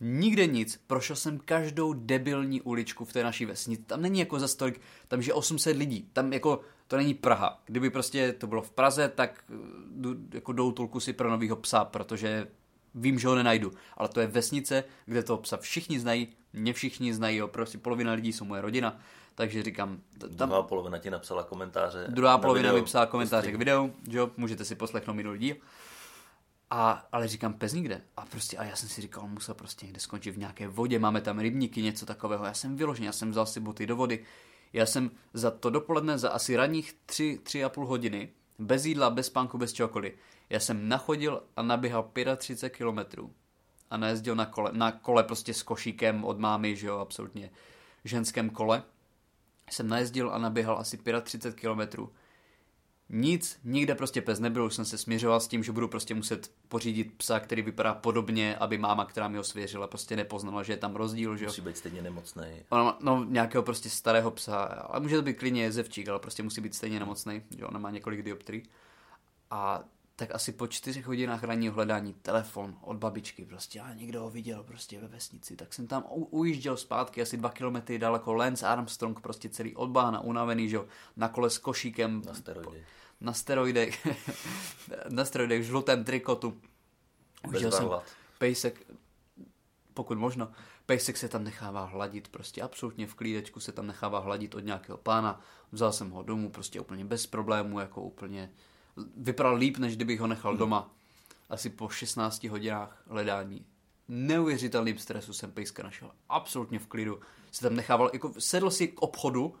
Nikde 0.00 0.46
nic, 0.46 0.80
prošel 0.86 1.16
jsem 1.16 1.38
každou 1.38 1.92
debilní 1.92 2.60
uličku 2.60 3.04
v 3.04 3.12
té 3.12 3.22
naší 3.22 3.44
vesnici, 3.44 3.82
tam 3.82 4.02
není 4.02 4.18
jako 4.18 4.38
za 4.38 4.48
stolik, 4.48 4.80
tam 5.08 5.20
je 5.20 5.34
800 5.34 5.76
lidí, 5.76 6.10
tam 6.12 6.32
jako 6.32 6.60
to 6.88 6.96
není 6.96 7.14
Praha. 7.14 7.62
Kdyby 7.66 7.90
prostě 7.90 8.32
to 8.32 8.46
bylo 8.46 8.62
v 8.62 8.70
Praze, 8.70 9.08
tak 9.08 9.44
eh, 9.50 10.34
jako 10.34 10.52
jdou 10.52 10.72
tulku 10.72 11.00
si 11.00 11.12
pro 11.12 11.30
novýho 11.30 11.56
psa, 11.56 11.84
protože 11.84 12.46
vím, 12.94 13.18
že 13.18 13.28
ho 13.28 13.34
nenajdu. 13.34 13.72
Ale 13.96 14.08
to 14.08 14.20
je 14.20 14.26
vesnice, 14.26 14.84
kde 15.06 15.22
toho 15.22 15.38
psa 15.38 15.56
všichni 15.56 16.00
znají, 16.00 16.28
mě 16.52 16.72
všichni 16.72 17.14
znají, 17.14 17.36
jo, 17.36 17.48
prostě 17.48 17.78
polovina 17.78 18.12
lidí 18.12 18.32
jsou 18.32 18.44
moje 18.44 18.62
rodina, 18.62 18.98
takže 19.34 19.62
říkám... 19.62 20.00
Tam, 20.18 20.48
druhá 20.48 20.62
polovina 20.62 20.98
ti 20.98 21.10
napsala 21.10 21.42
komentáře. 21.42 22.06
Druhá 22.08 22.38
polovina 22.38 22.68
video, 22.68 22.82
mi 22.82 22.86
psala 22.86 23.06
komentáře 23.06 23.52
k 23.52 23.56
videu, 23.56 23.94
že 24.10 24.18
jo, 24.18 24.30
můžete 24.36 24.64
si 24.64 24.74
poslechnout 24.74 25.14
minulý 25.14 25.38
díl. 25.38 25.56
A, 26.70 27.08
ale 27.12 27.28
říkám, 27.28 27.54
pes 27.54 27.72
nikde. 27.72 28.00
A 28.16 28.26
prostě, 28.26 28.56
a 28.56 28.64
já 28.64 28.76
jsem 28.76 28.88
si 28.88 29.00
říkal, 29.00 29.24
on 29.24 29.30
musel 29.30 29.54
prostě 29.54 29.86
někde 29.86 30.00
skončit 30.00 30.30
v 30.30 30.38
nějaké 30.38 30.68
vodě, 30.68 30.98
máme 30.98 31.20
tam 31.20 31.38
rybníky, 31.38 31.82
něco 31.82 32.06
takového. 32.06 32.44
Já 32.44 32.54
jsem 32.54 32.76
vyložený, 32.76 33.06
já 33.06 33.12
jsem 33.12 33.30
vzal 33.30 33.46
si 33.46 33.60
boty 33.60 33.86
do 33.86 33.96
vody, 33.96 34.24
já 34.72 34.86
jsem 34.86 35.10
za 35.34 35.50
to 35.50 35.70
dopoledne, 35.70 36.18
za 36.18 36.30
asi 36.30 36.56
ranních 36.56 36.96
tři, 37.06 37.38
tři 37.42 37.64
a 37.64 37.68
půl 37.68 37.86
hodiny, 37.86 38.28
bez 38.58 38.84
jídla, 38.84 39.10
bez 39.10 39.26
spánku, 39.26 39.58
bez 39.58 39.72
čokoliv, 39.72 40.12
já 40.50 40.60
jsem 40.60 40.88
nachodil 40.88 41.42
a 41.56 41.62
naběhal 41.62 42.10
35 42.36 42.76
kilometrů 42.76 43.32
a 43.90 43.96
najezdil 43.96 44.34
na 44.34 44.46
kole, 44.46 44.70
na 44.72 44.92
kole 44.92 45.22
prostě 45.22 45.54
s 45.54 45.62
košíkem 45.62 46.24
od 46.24 46.38
mámy, 46.38 46.76
že 46.76 46.86
jo, 46.86 46.98
absolutně 46.98 47.50
ženském 48.04 48.50
kole. 48.50 48.82
Jsem 49.70 49.88
najezdil 49.88 50.30
a 50.30 50.38
naběhal 50.38 50.78
asi 50.78 50.98
35 51.22 51.60
kilometrů 51.60 52.12
nic, 53.12 53.60
nikde 53.64 53.94
prostě 53.94 54.22
pes 54.22 54.40
nebyl, 54.40 54.64
už 54.64 54.74
jsem 54.74 54.84
se 54.84 54.98
směřoval 54.98 55.40
s 55.40 55.48
tím, 55.48 55.64
že 55.64 55.72
budu 55.72 55.88
prostě 55.88 56.14
muset 56.14 56.50
pořídit 56.68 57.12
psa, 57.16 57.40
který 57.40 57.62
vypadá 57.62 57.94
podobně, 57.94 58.56
aby 58.56 58.78
máma, 58.78 59.04
která 59.04 59.28
mi 59.28 59.36
ho 59.36 59.44
svěřila, 59.44 59.86
prostě 59.86 60.16
nepoznala, 60.16 60.62
že 60.62 60.72
je 60.72 60.76
tam 60.76 60.96
rozdíl, 60.96 61.36
že 61.36 61.44
jo. 61.44 61.48
Musí 61.48 61.62
být 61.62 61.76
stejně 61.76 62.02
nemocný. 62.02 62.44
No, 62.72 62.96
no, 63.00 63.24
nějakého 63.24 63.62
prostě 63.62 63.90
starého 63.90 64.30
psa, 64.30 64.56
ale 64.64 65.00
může 65.00 65.16
to 65.16 65.22
být 65.22 65.38
klidně 65.38 65.62
jezevčík, 65.62 66.08
ale 66.08 66.18
prostě 66.18 66.42
musí 66.42 66.60
být 66.60 66.74
stejně 66.74 66.98
nemocný, 66.98 67.42
že 67.58 67.66
ona 67.66 67.78
má 67.78 67.90
několik 67.90 68.22
dioptrií. 68.22 68.62
A 69.50 69.84
tak 70.20 70.34
asi 70.34 70.52
po 70.52 70.66
čtyřech 70.66 71.06
hodinách 71.06 71.44
ranního 71.44 71.74
hledání 71.74 72.14
telefon 72.14 72.76
od 72.80 72.96
babičky, 72.96 73.44
prostě 73.44 73.80
a 73.80 73.94
někdo 73.94 74.20
ho 74.20 74.30
viděl 74.30 74.62
prostě 74.62 75.00
ve 75.00 75.08
vesnici, 75.08 75.56
tak 75.56 75.74
jsem 75.74 75.86
tam 75.86 76.04
u, 76.10 76.24
ujížděl 76.24 76.76
zpátky 76.76 77.22
asi 77.22 77.36
dva 77.36 77.50
kilometry 77.50 77.98
daleko, 77.98 78.34
Lance 78.34 78.66
Armstrong 78.66 79.20
prostě 79.20 79.48
celý 79.48 79.76
odbána, 79.76 80.20
unavený, 80.20 80.68
že 80.68 80.76
jo, 80.76 80.86
na 81.16 81.28
kole 81.28 81.50
s 81.50 81.58
košíkem. 81.58 82.22
Na 82.26 82.34
steroidy 82.34 82.84
na 83.20 83.32
steroidech, 83.32 84.06
na 85.08 85.24
steroidech, 85.24 85.60
v 85.60 85.64
žlutém 85.64 86.04
trikotu. 86.04 86.60
Užil 87.48 87.72
jsem 87.72 87.88
pejsek, 88.38 88.86
pokud 89.94 90.18
možno, 90.18 90.52
pejsek 90.86 91.16
se 91.16 91.28
tam 91.28 91.44
nechává 91.44 91.84
hladit, 91.84 92.28
prostě 92.28 92.62
absolutně 92.62 93.06
v 93.06 93.14
klídečku 93.14 93.60
se 93.60 93.72
tam 93.72 93.86
nechává 93.86 94.18
hladit 94.18 94.54
od 94.54 94.60
nějakého 94.60 94.98
pána. 94.98 95.40
Vzal 95.72 95.92
jsem 95.92 96.10
ho 96.10 96.22
domů, 96.22 96.50
prostě 96.50 96.80
úplně 96.80 97.04
bez 97.04 97.26
problémů, 97.26 97.80
jako 97.80 98.02
úplně, 98.02 98.50
vypadal 99.16 99.54
líp, 99.54 99.78
než 99.78 99.96
kdybych 99.96 100.20
ho 100.20 100.26
nechal 100.26 100.52
hmm. 100.52 100.58
doma. 100.58 100.90
Asi 101.50 101.70
po 101.70 101.88
16 101.88 102.44
hodinách 102.44 103.02
hledání. 103.06 103.66
Neuvěřitelným 104.08 104.98
stresu 104.98 105.32
jsem 105.32 105.52
pejska 105.52 105.82
našel. 105.82 106.10
Absolutně 106.28 106.78
v 106.78 106.86
klidu. 106.86 107.20
Se 107.52 107.62
tam 107.62 107.76
nechával, 107.76 108.10
jako 108.12 108.32
sedl 108.38 108.70
si 108.70 108.88
k 108.88 109.02
obchodu, 109.02 109.54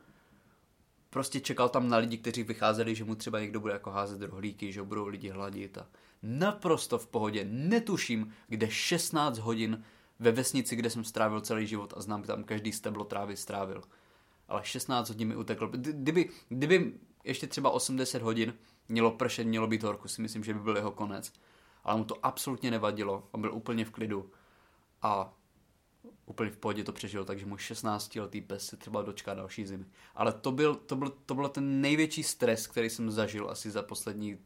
prostě 1.10 1.40
čekal 1.40 1.68
tam 1.68 1.88
na 1.88 1.96
lidi, 1.96 2.18
kteří 2.18 2.42
vycházeli, 2.42 2.94
že 2.94 3.04
mu 3.04 3.14
třeba 3.14 3.40
někdo 3.40 3.60
bude 3.60 3.72
jako 3.72 3.90
házet 3.90 4.22
rohlíky, 4.22 4.72
že 4.72 4.82
budou 4.82 5.06
lidi 5.06 5.28
hladit 5.28 5.78
a 5.78 5.86
naprosto 6.22 6.98
v 6.98 7.06
pohodě. 7.06 7.46
Netuším, 7.50 8.32
kde 8.48 8.70
16 8.70 9.38
hodin 9.38 9.84
ve 10.18 10.32
vesnici, 10.32 10.76
kde 10.76 10.90
jsem 10.90 11.04
strávil 11.04 11.40
celý 11.40 11.66
život 11.66 11.94
a 11.96 12.00
znám 12.00 12.22
tam 12.22 12.44
každý 12.44 12.72
steblo 12.72 13.04
trávy 13.04 13.36
strávil. 13.36 13.82
Ale 14.48 14.60
16 14.64 15.08
hodin 15.08 15.28
mi 15.28 15.36
uteklo. 15.36 15.68
Kdyby, 15.68 16.30
kdyby 16.48 16.92
ještě 17.24 17.46
třeba 17.46 17.70
80 17.70 18.22
hodin 18.22 18.54
mělo 18.90 19.10
pršet, 19.10 19.44
mělo 19.44 19.66
být 19.66 19.82
horku, 19.82 20.08
si 20.08 20.22
myslím, 20.22 20.44
že 20.44 20.54
by 20.54 20.60
byl 20.60 20.76
jeho 20.76 20.90
konec. 20.90 21.32
Ale 21.84 21.98
mu 21.98 22.04
to 22.04 22.26
absolutně 22.26 22.70
nevadilo, 22.70 23.28
on 23.32 23.40
byl 23.40 23.54
úplně 23.54 23.84
v 23.84 23.90
klidu 23.90 24.30
a 25.02 25.34
úplně 26.26 26.50
v 26.50 26.56
pohodě 26.56 26.84
to 26.84 26.92
přežil, 26.92 27.24
takže 27.24 27.46
můj 27.46 27.58
16 27.58 28.16
letý 28.16 28.40
pes 28.40 28.66
se 28.66 28.76
třeba 28.76 29.02
dočká 29.02 29.34
další 29.34 29.66
zimy. 29.66 29.84
Ale 30.14 30.32
to 30.32 30.52
byl, 30.52 30.74
to, 30.74 30.96
byl, 30.96 31.10
to 31.26 31.34
byl 31.34 31.48
ten 31.48 31.80
největší 31.80 32.22
stres, 32.22 32.66
který 32.66 32.90
jsem 32.90 33.10
zažil 33.10 33.50
asi 33.50 33.70
za 33.70 33.82
poslední 33.82 34.38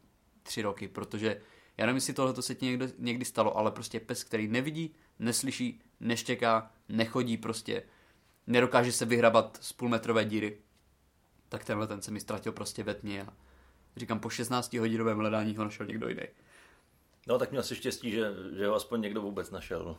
tři 0.43 0.61
roky, 0.61 0.87
protože 0.87 1.41
já 1.77 1.85
nevím, 1.85 1.97
jestli 1.97 2.13
tohle 2.13 2.41
se 2.41 2.55
ti 2.55 2.65
někdo, 2.65 2.87
někdy 2.97 3.25
stalo, 3.25 3.57
ale 3.57 3.71
prostě 3.71 3.99
pes, 3.99 4.23
který 4.23 4.47
nevidí, 4.47 4.95
neslyší, 5.19 5.81
neštěká, 5.99 6.71
nechodí 6.89 7.37
prostě, 7.37 7.83
nedokáže 8.47 8.91
se 8.91 9.05
vyhrabat 9.05 9.57
z 9.61 9.73
půlmetrové 9.73 10.25
díry, 10.25 10.57
tak 11.49 11.65
tenhle 11.65 11.87
ten 11.87 12.01
se 12.01 12.11
mi 12.11 12.19
ztratil 12.19 12.51
prostě 12.51 12.83
ve 12.83 12.93
tmě 12.93 13.21
a 13.23 13.33
říkám, 13.97 14.19
po 14.19 14.29
16 14.29 14.73
hodinovém 14.73 15.17
hledání 15.17 15.55
ho 15.55 15.63
našel 15.63 15.85
někdo 15.85 16.07
jiný. 16.09 16.23
No 17.27 17.39
tak 17.39 17.51
měl 17.51 17.63
si 17.63 17.75
štěstí, 17.75 18.11
že, 18.11 18.31
že 18.57 18.67
ho 18.67 18.75
aspoň 18.75 19.01
někdo 19.01 19.21
vůbec 19.21 19.51
našel. 19.51 19.97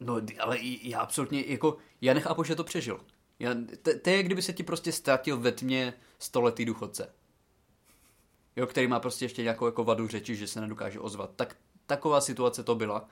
No, 0.00 0.20
ale 0.40 0.58
já 0.60 1.00
absolutně, 1.00 1.44
jako, 1.46 1.76
já 2.00 2.14
nechápu, 2.14 2.44
že 2.44 2.56
to 2.56 2.64
přežil. 2.64 3.00
Já, 3.38 3.54
to, 3.82 3.90
to 4.02 4.10
je, 4.10 4.22
kdyby 4.22 4.42
se 4.42 4.52
ti 4.52 4.62
prostě 4.62 4.92
ztratil 4.92 5.36
ve 5.36 5.52
tmě 5.52 5.94
stoletý 6.18 6.64
důchodce. 6.64 7.12
Jo, 8.56 8.66
který 8.66 8.86
má 8.86 9.00
prostě 9.00 9.24
ještě 9.24 9.42
nějakou 9.42 9.66
jako 9.66 9.84
vadu 9.84 10.08
řeči, 10.08 10.36
že 10.36 10.46
se 10.46 10.60
nedokáže 10.60 11.00
ozvat. 11.00 11.30
Tak 11.36 11.56
taková 11.86 12.20
situace 12.20 12.62
to 12.62 12.74
byla. 12.74 13.08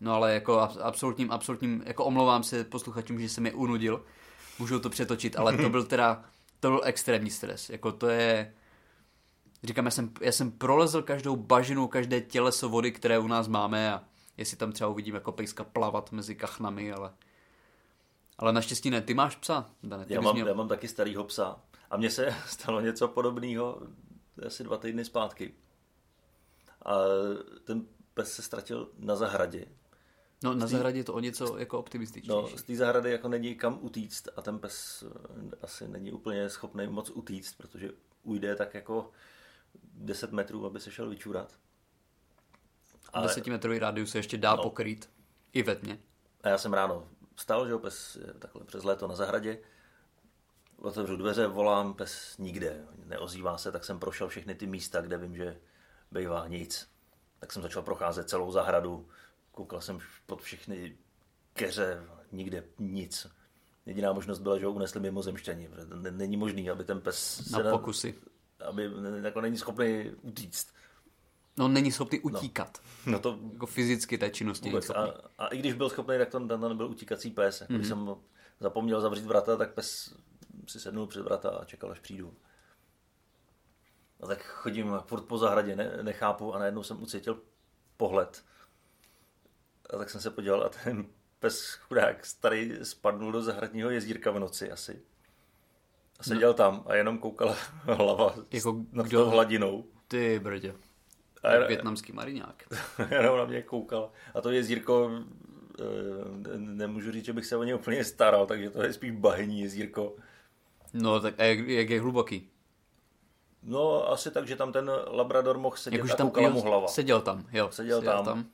No 0.00 0.14
ale 0.14 0.34
jako 0.34 0.60
absolutním, 0.60 1.30
absolutním, 1.30 1.82
jako 1.86 2.04
omlouvám 2.04 2.42
se 2.42 2.64
posluchačům, 2.64 3.20
že 3.20 3.28
jsem 3.28 3.46
je 3.46 3.52
unudil. 3.52 4.04
Můžu 4.58 4.80
to 4.80 4.90
přetočit, 4.90 5.38
ale 5.38 5.56
to 5.56 5.68
byl 5.68 5.84
teda, 5.84 6.24
to 6.60 6.68
byl 6.68 6.80
extrémní 6.84 7.30
stres. 7.30 7.70
Jako 7.70 7.92
to 7.92 8.08
je, 8.08 8.54
říkám, 9.64 9.84
já 9.84 9.90
jsem, 9.90 10.10
já 10.20 10.32
jsem 10.32 10.50
prolezl 10.50 11.02
každou 11.02 11.36
bažinu, 11.36 11.88
každé 11.88 12.20
těleso 12.20 12.68
vody, 12.68 12.92
které 12.92 13.18
u 13.18 13.26
nás 13.26 13.48
máme 13.48 13.92
a 13.92 14.04
jestli 14.36 14.56
tam 14.56 14.72
třeba 14.72 14.90
uvidím 14.90 15.14
jako 15.14 15.32
pejska 15.32 15.64
plavat 15.64 16.12
mezi 16.12 16.34
kachnami, 16.34 16.92
ale 16.92 17.12
ale 18.38 18.52
naštěstí 18.52 18.90
ne. 18.90 19.00
Ty 19.00 19.14
máš 19.14 19.36
psa, 19.36 19.70
Dane, 19.82 20.06
já, 20.08 20.20
mám, 20.20 20.34
měl... 20.34 20.48
já 20.48 20.54
mám 20.54 20.68
taky 20.68 20.88
starýho 20.88 21.24
psa. 21.24 21.60
A 21.90 21.96
mně 21.96 22.10
se 22.10 22.34
stalo 22.46 22.80
něco 22.80 23.08
podobného 23.08 23.82
asi 24.46 24.64
dva 24.64 24.76
týdny 24.76 25.04
zpátky. 25.04 25.54
A 26.84 26.94
ten 27.64 27.86
pes 28.14 28.32
se 28.32 28.42
ztratil 28.42 28.90
na 28.98 29.16
zahradě. 29.16 29.66
No 30.42 30.54
na 30.54 30.66
zahradě 30.66 30.98
je 30.98 31.04
to 31.04 31.14
o 31.14 31.20
něco 31.20 31.58
jako 31.58 31.78
optimističnější. 31.78 32.52
No, 32.52 32.58
z 32.58 32.62
té 32.62 32.76
zahrady 32.76 33.10
jako 33.10 33.28
není 33.28 33.54
kam 33.54 33.78
utíct 33.82 34.28
a 34.36 34.42
ten 34.42 34.58
pes 34.58 35.04
asi 35.62 35.88
není 35.88 36.12
úplně 36.12 36.48
schopný 36.48 36.86
moc 36.86 37.10
utíct, 37.10 37.56
protože 37.56 37.90
ujde 38.22 38.56
tak 38.56 38.74
jako 38.74 39.10
10 39.94 40.32
metrů, 40.32 40.66
aby 40.66 40.80
se 40.80 40.90
šel 40.90 41.08
vyčurat. 41.08 41.58
Ale... 43.12 43.28
10 43.28 43.46
metrový 43.46 43.78
rádius 43.78 44.10
se 44.10 44.18
ještě 44.18 44.38
dá 44.38 44.56
no. 44.56 44.62
pokrýt 44.62 45.10
i 45.52 45.62
ve 45.62 45.76
tmě. 45.76 45.98
A 46.42 46.48
já 46.48 46.58
jsem 46.58 46.72
ráno 46.72 47.08
vstal, 47.34 47.68
že 47.68 47.76
pes 47.76 48.16
je 48.16 48.32
takhle 48.32 48.64
přes 48.64 48.84
léto 48.84 49.08
na 49.08 49.14
zahradě, 49.14 49.58
otevřu 50.76 51.16
dveře, 51.16 51.46
volám, 51.46 51.94
pes 51.94 52.38
nikde, 52.38 52.84
neozývá 53.04 53.58
se, 53.58 53.72
tak 53.72 53.84
jsem 53.84 53.98
prošel 53.98 54.28
všechny 54.28 54.54
ty 54.54 54.66
místa, 54.66 55.00
kde 55.00 55.18
vím, 55.18 55.36
že 55.36 55.60
bývá 56.10 56.48
nic. 56.48 56.88
Tak 57.40 57.52
jsem 57.52 57.62
začal 57.62 57.82
procházet 57.82 58.28
celou 58.28 58.52
zahradu, 58.52 59.08
koukal 59.50 59.80
jsem 59.80 59.98
pod 60.26 60.42
všechny 60.42 60.98
keře, 61.52 62.02
nikde 62.32 62.64
nic. 62.78 63.26
Jediná 63.86 64.12
možnost 64.12 64.38
byla, 64.38 64.58
že 64.58 64.66
ho 64.66 64.72
unesli 64.72 65.00
mimozemšťani. 65.00 65.68
Není 66.10 66.36
možný, 66.36 66.70
aby 66.70 66.84
ten 66.84 67.00
pes... 67.00 67.50
Na 67.50 67.58
se 67.58 67.70
pokusy. 67.70 68.14
Aby 68.64 68.90
jako 69.22 69.40
není 69.40 69.58
schopný 69.58 70.10
utíct. 70.22 70.74
No, 71.56 71.68
není 71.68 71.92
schopný 71.92 72.20
no. 72.24 72.38
utíkat. 72.38 72.80
No, 73.06 73.12
no 73.12 73.18
to... 73.18 73.38
Jako 73.52 73.66
fyzicky 73.66 74.18
té 74.18 74.30
činnosti 74.30 74.68
vůbec. 74.68 74.90
A, 74.90 75.14
a, 75.38 75.46
i 75.46 75.58
když 75.58 75.74
byl 75.74 75.90
schopný, 75.90 76.18
tak 76.18 76.28
to, 76.28 76.46
to 76.46 76.68
nebyl 76.68 76.86
utíkací 76.86 77.30
pes. 77.30 77.62
mm-hmm. 77.62 77.74
Když 77.74 77.88
jsem 77.88 78.14
zapomněl 78.60 79.00
zavřít 79.00 79.24
vrata, 79.24 79.56
tak 79.56 79.74
pes 79.74 80.14
si 80.68 80.80
sednul 80.80 81.06
před 81.06 81.22
vrata 81.22 81.50
a 81.50 81.64
čekal, 81.64 81.92
až 81.92 82.00
přijdu. 82.00 82.34
A 84.20 84.26
tak 84.26 84.42
chodím 84.42 84.98
furt 85.06 85.22
po 85.24 85.38
zahradě, 85.38 85.76
ne, 85.76 85.98
nechápu 86.02 86.54
a 86.54 86.58
najednou 86.58 86.82
jsem 86.82 87.02
ucítil 87.02 87.42
pohled. 87.96 88.44
A 89.90 89.96
tak 89.96 90.10
jsem 90.10 90.20
se 90.20 90.30
podíval 90.30 90.62
a 90.64 90.68
ten 90.68 91.06
pes 91.38 91.72
chudák 91.72 92.26
starý 92.26 92.72
spadnul 92.82 93.32
do 93.32 93.42
zahradního 93.42 93.90
jezdírka 93.90 94.30
v 94.30 94.38
noci 94.38 94.70
asi. 94.70 95.02
A 96.20 96.22
seděl 96.22 96.48
no. 96.50 96.54
tam 96.54 96.82
a 96.86 96.94
jenom 96.94 97.18
koukala 97.18 97.56
hlava 97.82 98.34
jako 98.52 98.76
nad 98.92 99.06
kdo? 99.06 99.24
tou 99.24 99.30
hladinou. 99.30 99.84
Ty 100.08 100.40
brdě. 100.42 100.74
A 101.42 101.66
Větnamský 101.66 102.12
mariňák. 102.12 102.62
jenom 103.10 103.38
na 103.38 103.44
mě 103.44 103.62
koukal. 103.62 104.10
A 104.34 104.40
to 104.40 104.50
jezdírko, 104.50 105.10
eh, 105.80 105.84
nemůžu 106.56 107.12
říct, 107.12 107.24
že 107.24 107.32
bych 107.32 107.46
se 107.46 107.56
o 107.56 107.62
ně 107.62 107.74
úplně 107.74 108.04
staral, 108.04 108.46
takže 108.46 108.70
to 108.70 108.82
je 108.82 108.92
spíš 108.92 109.10
bahení 109.10 109.60
jezdírko. 109.60 110.16
No, 110.92 111.20
tak 111.20 111.34
a 111.40 111.44
jak, 111.44 111.58
jak 111.58 111.90
je 111.90 112.00
hluboký? 112.00 112.48
No, 113.62 114.10
asi 114.10 114.30
tak, 114.30 114.48
že 114.48 114.56
tam 114.56 114.72
ten 114.72 114.90
Labrador 115.10 115.58
mohl 115.58 115.76
sedět 115.76 115.98
Jak 115.98 116.10
a 116.10 116.14
tam, 116.16 116.52
mu 116.52 116.60
hlava. 116.60 116.88
Seděl 116.88 117.20
tam, 117.20 117.46
jo. 117.52 117.68
Seděl, 117.70 117.98
seděl 117.98 118.14
tam. 118.14 118.24
tam. 118.24 118.44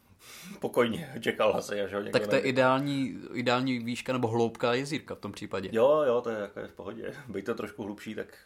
Pokojně, 0.61 1.15
čekal 1.21 1.63
se, 1.63 1.81
až 1.81 1.93
ho 1.93 2.01
Tak 2.13 2.27
to 2.27 2.35
je 2.35 2.41
ideální, 2.41 3.19
ideální 3.33 3.79
výška 3.79 4.13
nebo 4.13 4.29
hloubka 4.29 4.75
jezírka 4.75 5.15
v 5.15 5.21
tom 5.21 5.33
případě. 5.33 5.69
Jo, 5.73 6.03
jo, 6.07 6.21
to 6.21 6.31
je, 6.31 6.41
jako 6.41 6.61
je 6.61 6.67
v 6.67 6.73
pohodě. 6.73 7.15
Být 7.29 7.45
to 7.45 7.55
trošku 7.55 7.83
hlubší, 7.83 8.15
tak, 8.15 8.39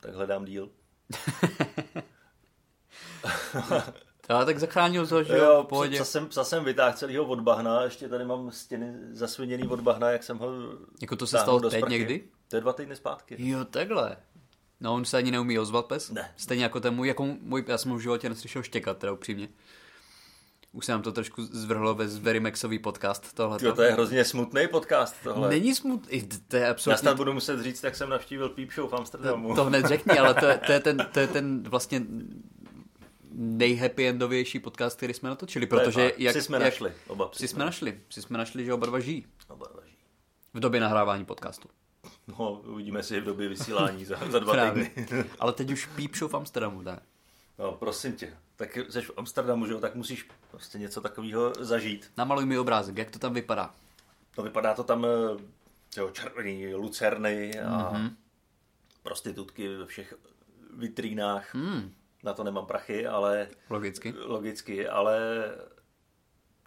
tak 0.00 0.14
hledám 0.14 0.44
díl. 0.44 0.70
Já 4.28 4.44
tak 4.44 4.58
zachránil 4.58 5.06
to, 5.06 5.22
že 5.22 5.36
jo, 5.36 5.62
v 5.62 5.66
pohodě. 5.66 5.96
Psa 5.96 6.04
jsem, 6.04 6.26
psa 6.26 6.44
jsem 6.44 6.64
vytáhl 6.64 6.96
celýho 6.96 7.24
od 7.24 7.40
bahna, 7.40 7.82
ještě 7.82 8.08
tady 8.08 8.24
mám 8.24 8.50
stěny 8.50 8.94
zasviněný 9.12 9.68
od 9.68 9.80
bahna, 9.80 10.10
jak 10.10 10.22
jsem 10.22 10.38
ho 10.38 10.48
Jako 11.00 11.16
to 11.16 11.26
se 11.26 11.38
stalo 11.38 11.60
teď 11.60 11.84
někdy? 11.88 12.24
To 12.48 12.56
je 12.56 12.60
dva 12.60 12.72
týdny 12.72 12.96
zpátky. 12.96 13.36
Jo, 13.38 13.64
takhle. 13.64 14.16
No 14.80 14.94
on 14.94 15.04
se 15.04 15.16
ani 15.16 15.30
neumí 15.30 15.58
ozvat 15.58 15.86
pes? 15.86 16.10
Ne. 16.10 16.32
Stejně 16.36 16.62
jako 16.62 16.80
ten 16.80 16.94
můj, 16.94 17.08
jako 17.08 17.26
můj, 17.40 17.64
já 17.68 17.78
jsem 17.78 17.94
v 17.94 18.00
životě 18.00 18.28
neslyšel 18.28 18.62
štěkat, 18.62 18.98
teda 18.98 19.12
upřímně. 19.12 19.48
Už 20.72 20.86
se 20.86 20.92
nám 20.92 21.02
to 21.02 21.12
trošku 21.12 21.42
zvrhlo 21.42 21.94
ve 21.94 22.06
Verimexový 22.06 22.78
podcast. 22.78 23.34
Tohle. 23.34 23.58
Jo, 23.62 23.72
to 23.72 23.82
je 23.82 23.92
hrozně 23.92 24.24
smutný 24.24 24.68
podcast 24.70 25.16
tohle. 25.22 25.48
Není 25.48 25.74
smutný, 25.74 26.28
to 26.48 26.56
je 26.56 26.68
absolutně... 26.68 27.08
Já 27.08 27.14
budu 27.14 27.32
muset 27.32 27.60
říct, 27.62 27.84
jak 27.84 27.96
jsem 27.96 28.10
navštívil 28.10 28.48
Peep 28.48 28.72
Show 28.72 28.90
v 28.90 28.94
Amsterdamu. 28.94 29.48
To, 29.48 29.54
to 29.54 29.64
hned 29.64 29.86
řekni, 29.86 30.18
ale 30.18 30.34
to 30.34 30.46
je, 30.46 30.58
to 30.66 30.72
je, 30.72 30.80
ten, 30.80 31.06
to 31.12 31.20
je 31.20 31.26
ten 31.26 31.62
vlastně 31.62 32.02
nejhappy 33.32 34.08
endovější 34.08 34.58
podcast, 34.58 34.96
který 34.96 35.14
jsme 35.14 35.28
natočili, 35.28 35.66
protože 35.66 36.12
jak, 36.16 36.32
si 36.32 36.42
jsme 36.42 36.56
jak, 36.56 36.64
našli, 36.64 36.92
oba 37.06 37.30
si 37.32 37.48
jsme 37.48 37.64
našli, 37.64 38.00
si 38.10 38.22
jsme 38.22 38.38
našli, 38.38 38.64
že 38.64 38.72
oba 38.72 38.86
dva 38.86 39.00
žijí. 39.00 39.26
Oba 39.48 39.66
dva 39.72 39.80
žijí. 39.84 39.96
V 40.54 40.60
době 40.60 40.80
nahrávání 40.80 41.24
podcastu. 41.24 41.68
No, 42.28 42.52
uvidíme 42.52 43.02
si 43.02 43.20
v 43.20 43.24
době 43.24 43.48
vysílání 43.48 44.04
za, 44.04 44.18
za 44.30 44.38
dva 44.38 44.70
týdny. 44.70 44.90
Ale 45.38 45.52
teď 45.52 45.70
už 45.70 45.86
Peep 45.96 46.16
Show 46.16 46.30
v 46.30 46.34
Amsterdamu, 46.34 46.82
ne? 46.82 47.00
No, 47.58 47.72
prosím 47.72 48.12
tě. 48.12 48.36
Tak 48.58 48.78
jsi 48.88 49.02
v 49.02 49.10
Amsterdamu, 49.16 49.66
že 49.66 49.72
jo, 49.72 49.80
tak 49.80 49.94
musíš 49.94 50.28
prostě 50.50 50.78
něco 50.78 51.00
takového 51.00 51.52
zažít. 51.60 52.12
Namaluj 52.16 52.46
mi 52.46 52.58
obrázek, 52.58 52.96
jak 52.96 53.10
to 53.10 53.18
tam 53.18 53.34
vypadá. 53.34 53.74
No 54.38 54.44
vypadá 54.44 54.74
to 54.74 54.84
tam, 54.84 55.06
eh, 55.06 55.42
jo, 55.96 56.10
červený 56.10 56.74
lucerny 56.74 57.60
a 57.60 57.92
mm-hmm. 57.92 58.14
prostitutky 59.02 59.76
ve 59.76 59.86
všech 59.86 60.14
vitrínách. 60.76 61.54
Mm. 61.54 61.94
Na 62.24 62.34
to 62.34 62.44
nemám 62.44 62.66
prachy, 62.66 63.06
ale... 63.06 63.48
Logicky. 63.70 64.14
Logicky, 64.16 64.88
ale 64.88 65.44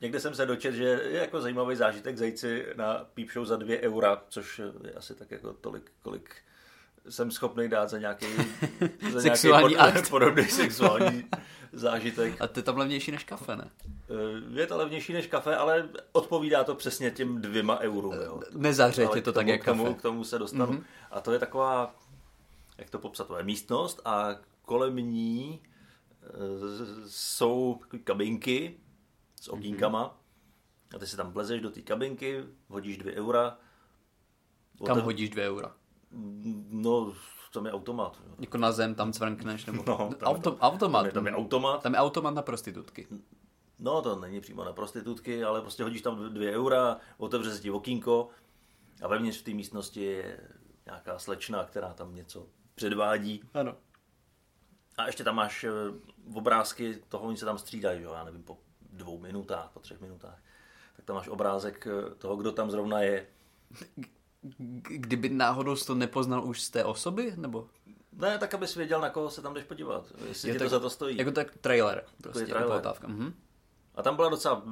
Někde 0.01 0.19
jsem 0.19 0.35
se 0.35 0.45
dočet, 0.45 0.73
že 0.73 0.83
je 0.83 1.19
jako 1.19 1.41
zajímavý 1.41 1.75
zážitek 1.75 2.17
zajít 2.17 2.39
si 2.39 2.65
na 2.75 3.05
Peep 3.13 3.29
Show 3.29 3.45
za 3.45 3.55
dvě 3.55 3.79
eura, 3.79 4.23
což 4.29 4.61
je 4.83 4.93
asi 4.93 5.15
tak 5.15 5.31
jako 5.31 5.53
tolik, 5.53 5.91
kolik 6.01 6.35
jsem 7.09 7.31
schopný 7.31 7.69
dát 7.69 7.89
za 7.89 7.97
nějaký, 7.97 8.25
za 9.11 9.21
sexuální 9.21 9.75
nějaký 9.75 10.01
pod, 10.01 10.09
podobný 10.09 10.45
sexuální 10.47 11.25
zážitek. 11.73 12.41
A 12.41 12.47
to 12.47 12.59
je 12.59 12.63
tam 12.63 12.77
levnější 12.77 13.11
než 13.11 13.23
kafe, 13.23 13.55
ne? 13.55 13.71
Eh, 14.09 14.59
je 14.59 14.67
to 14.67 14.77
levnější 14.77 15.13
než 15.13 15.27
kafe, 15.27 15.55
ale 15.55 15.89
odpovídá 16.11 16.63
to 16.63 16.75
přesně 16.75 17.11
těm 17.11 17.41
dvěma 17.41 17.79
eurům. 17.79 18.13
Nezahřeje 18.51 19.07
tě 19.07 19.21
to 19.21 19.33
tak, 19.33 19.47
jak 19.47 19.63
kafe. 19.63 19.77
K 19.77 19.83
tomu, 19.83 19.95
k 19.95 20.01
tomu 20.01 20.23
se 20.23 20.39
dostanu. 20.39 20.73
Mm-hmm. 20.73 20.83
A 21.11 21.21
to 21.21 21.31
je 21.31 21.39
taková, 21.39 21.95
jak 22.77 22.89
to 22.89 22.99
popsat, 22.99 23.27
to 23.27 23.37
je 23.37 23.43
místnost 23.43 24.01
a 24.05 24.35
kolem 24.61 24.95
ní 24.95 25.61
eh, 26.23 26.27
jsou 27.07 27.79
kabinky, 28.03 28.77
s 29.41 29.47
okýnkama. 29.47 30.03
Mm-hmm. 30.03 30.95
A 30.95 30.99
ty 30.99 31.07
si 31.07 31.17
tam 31.17 31.31
vlezeš 31.31 31.61
do 31.61 31.69
té 31.69 31.81
kabinky, 31.81 32.43
hodíš 32.67 32.97
dvě 32.97 33.13
eura. 33.13 33.57
Kam 34.85 35.01
hodíš 35.01 35.29
dvě 35.29 35.49
eura? 35.49 35.75
No, 36.69 37.13
tam 37.53 37.65
je 37.65 37.71
automat. 37.71 38.21
Jako 38.39 38.57
na 38.57 38.71
zem 38.71 38.95
tam 38.95 39.13
cvrkneš? 39.13 39.65
Nebo... 39.65 39.83
No, 39.87 39.97
tam 39.97 40.27
Auto, 40.29 40.49
je 40.49 40.55
tam, 40.55 40.69
automat. 40.69 40.99
Tam 40.99 41.05
je, 41.05 41.11
tam 41.11 41.27
je 41.27 41.33
automat. 41.33 41.83
Tam 41.83 41.93
je 41.93 41.99
automat 41.99 42.31
na 42.31 42.41
prostitutky. 42.41 43.07
No, 43.79 44.01
to 44.01 44.15
není 44.19 44.41
přímo 44.41 44.63
na 44.63 44.73
prostitutky, 44.73 45.43
ale 45.43 45.61
prostě 45.61 45.83
hodíš 45.83 46.01
tam 46.01 46.33
dvě 46.33 46.55
eura, 46.55 46.97
otevře 47.17 47.55
se 47.55 47.61
ti 47.61 47.71
okýnko 47.71 48.29
a 49.01 49.07
vevnitř 49.07 49.41
v 49.41 49.43
té 49.43 49.51
místnosti 49.51 50.03
je 50.03 50.39
nějaká 50.85 51.19
slečna, 51.19 51.63
která 51.63 51.93
tam 51.93 52.15
něco 52.15 52.47
předvádí. 52.75 53.41
Ano. 53.53 53.75
A 54.97 55.05
ještě 55.05 55.23
tam 55.23 55.35
máš 55.35 55.63
eh, 55.63 55.69
obrázky 56.33 57.01
toho, 57.09 57.27
oni 57.27 57.37
se 57.37 57.45
tam 57.45 57.57
střídají, 57.57 58.01
jo, 58.01 58.13
já 58.13 58.23
nevím, 58.23 58.43
po 58.43 58.57
dvou 58.93 59.19
minutách, 59.19 59.69
po 59.73 59.79
třech 59.79 60.01
minutách. 60.01 60.43
Tak 60.95 61.05
tam 61.05 61.15
máš 61.15 61.27
obrázek 61.27 61.87
eh, 61.87 62.15
toho, 62.15 62.35
kdo 62.35 62.51
tam 62.51 62.71
zrovna 62.71 62.99
je. 63.01 63.27
Kdyby 64.87 65.29
náhodou 65.29 65.75
to 65.75 65.95
nepoznal 65.95 66.45
už 66.45 66.61
z 66.61 66.69
té 66.69 66.83
osoby, 66.85 67.33
nebo? 67.37 67.67
Ne, 68.13 68.37
tak 68.37 68.53
abys 68.53 68.75
věděl, 68.75 69.01
na 69.01 69.09
koho 69.09 69.29
se 69.29 69.41
tam 69.41 69.53
jdeš 69.53 69.63
podívat, 69.63 70.05
jestli 70.27 70.49
Je 70.49 70.53
ti 70.55 70.59
tak- 70.59 70.65
to 70.65 70.69
za 70.69 70.79
to 70.79 70.89
stojí. 70.89 71.17
Jako 71.17 71.31
tak 71.31 71.57
trailer. 71.57 72.03
Prostě, 72.23 72.45
trailer. 72.45 72.71
upoutávka. 72.71 73.07
Mhm. 73.07 73.33
A 73.95 74.01
tam 74.03 74.15
byla 74.15 74.29
docela 74.29 74.63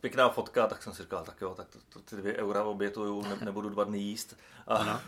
pěkná 0.00 0.28
fotka, 0.28 0.66
tak 0.66 0.82
jsem 0.82 0.92
si 0.94 1.02
říkal, 1.02 1.24
tak 1.24 1.40
jo, 1.40 1.54
tak 1.54 1.68
to, 1.68 1.78
to 1.88 2.00
ty 2.00 2.16
dvě 2.16 2.36
eura 2.36 2.64
obětuju, 2.64 3.22
ne, 3.22 3.38
nebudu 3.44 3.68
dva 3.68 3.84
dny 3.84 3.98
jíst. 3.98 4.36
A 4.68 5.02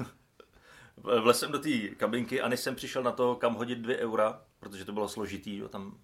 vlez 0.96 1.38
jsem 1.38 1.52
do 1.52 1.58
té 1.58 1.88
kabinky 1.88 2.40
a 2.40 2.48
než 2.48 2.60
jsem 2.60 2.74
přišel 2.74 3.02
na 3.02 3.12
to, 3.12 3.36
kam 3.36 3.54
hodit 3.54 3.78
dvě 3.78 3.98
eura, 3.98 4.42
protože 4.60 4.84
to 4.84 4.92
bylo 4.92 5.08
složitý, 5.08 5.56
jo, 5.56 5.68
tam 5.68 5.98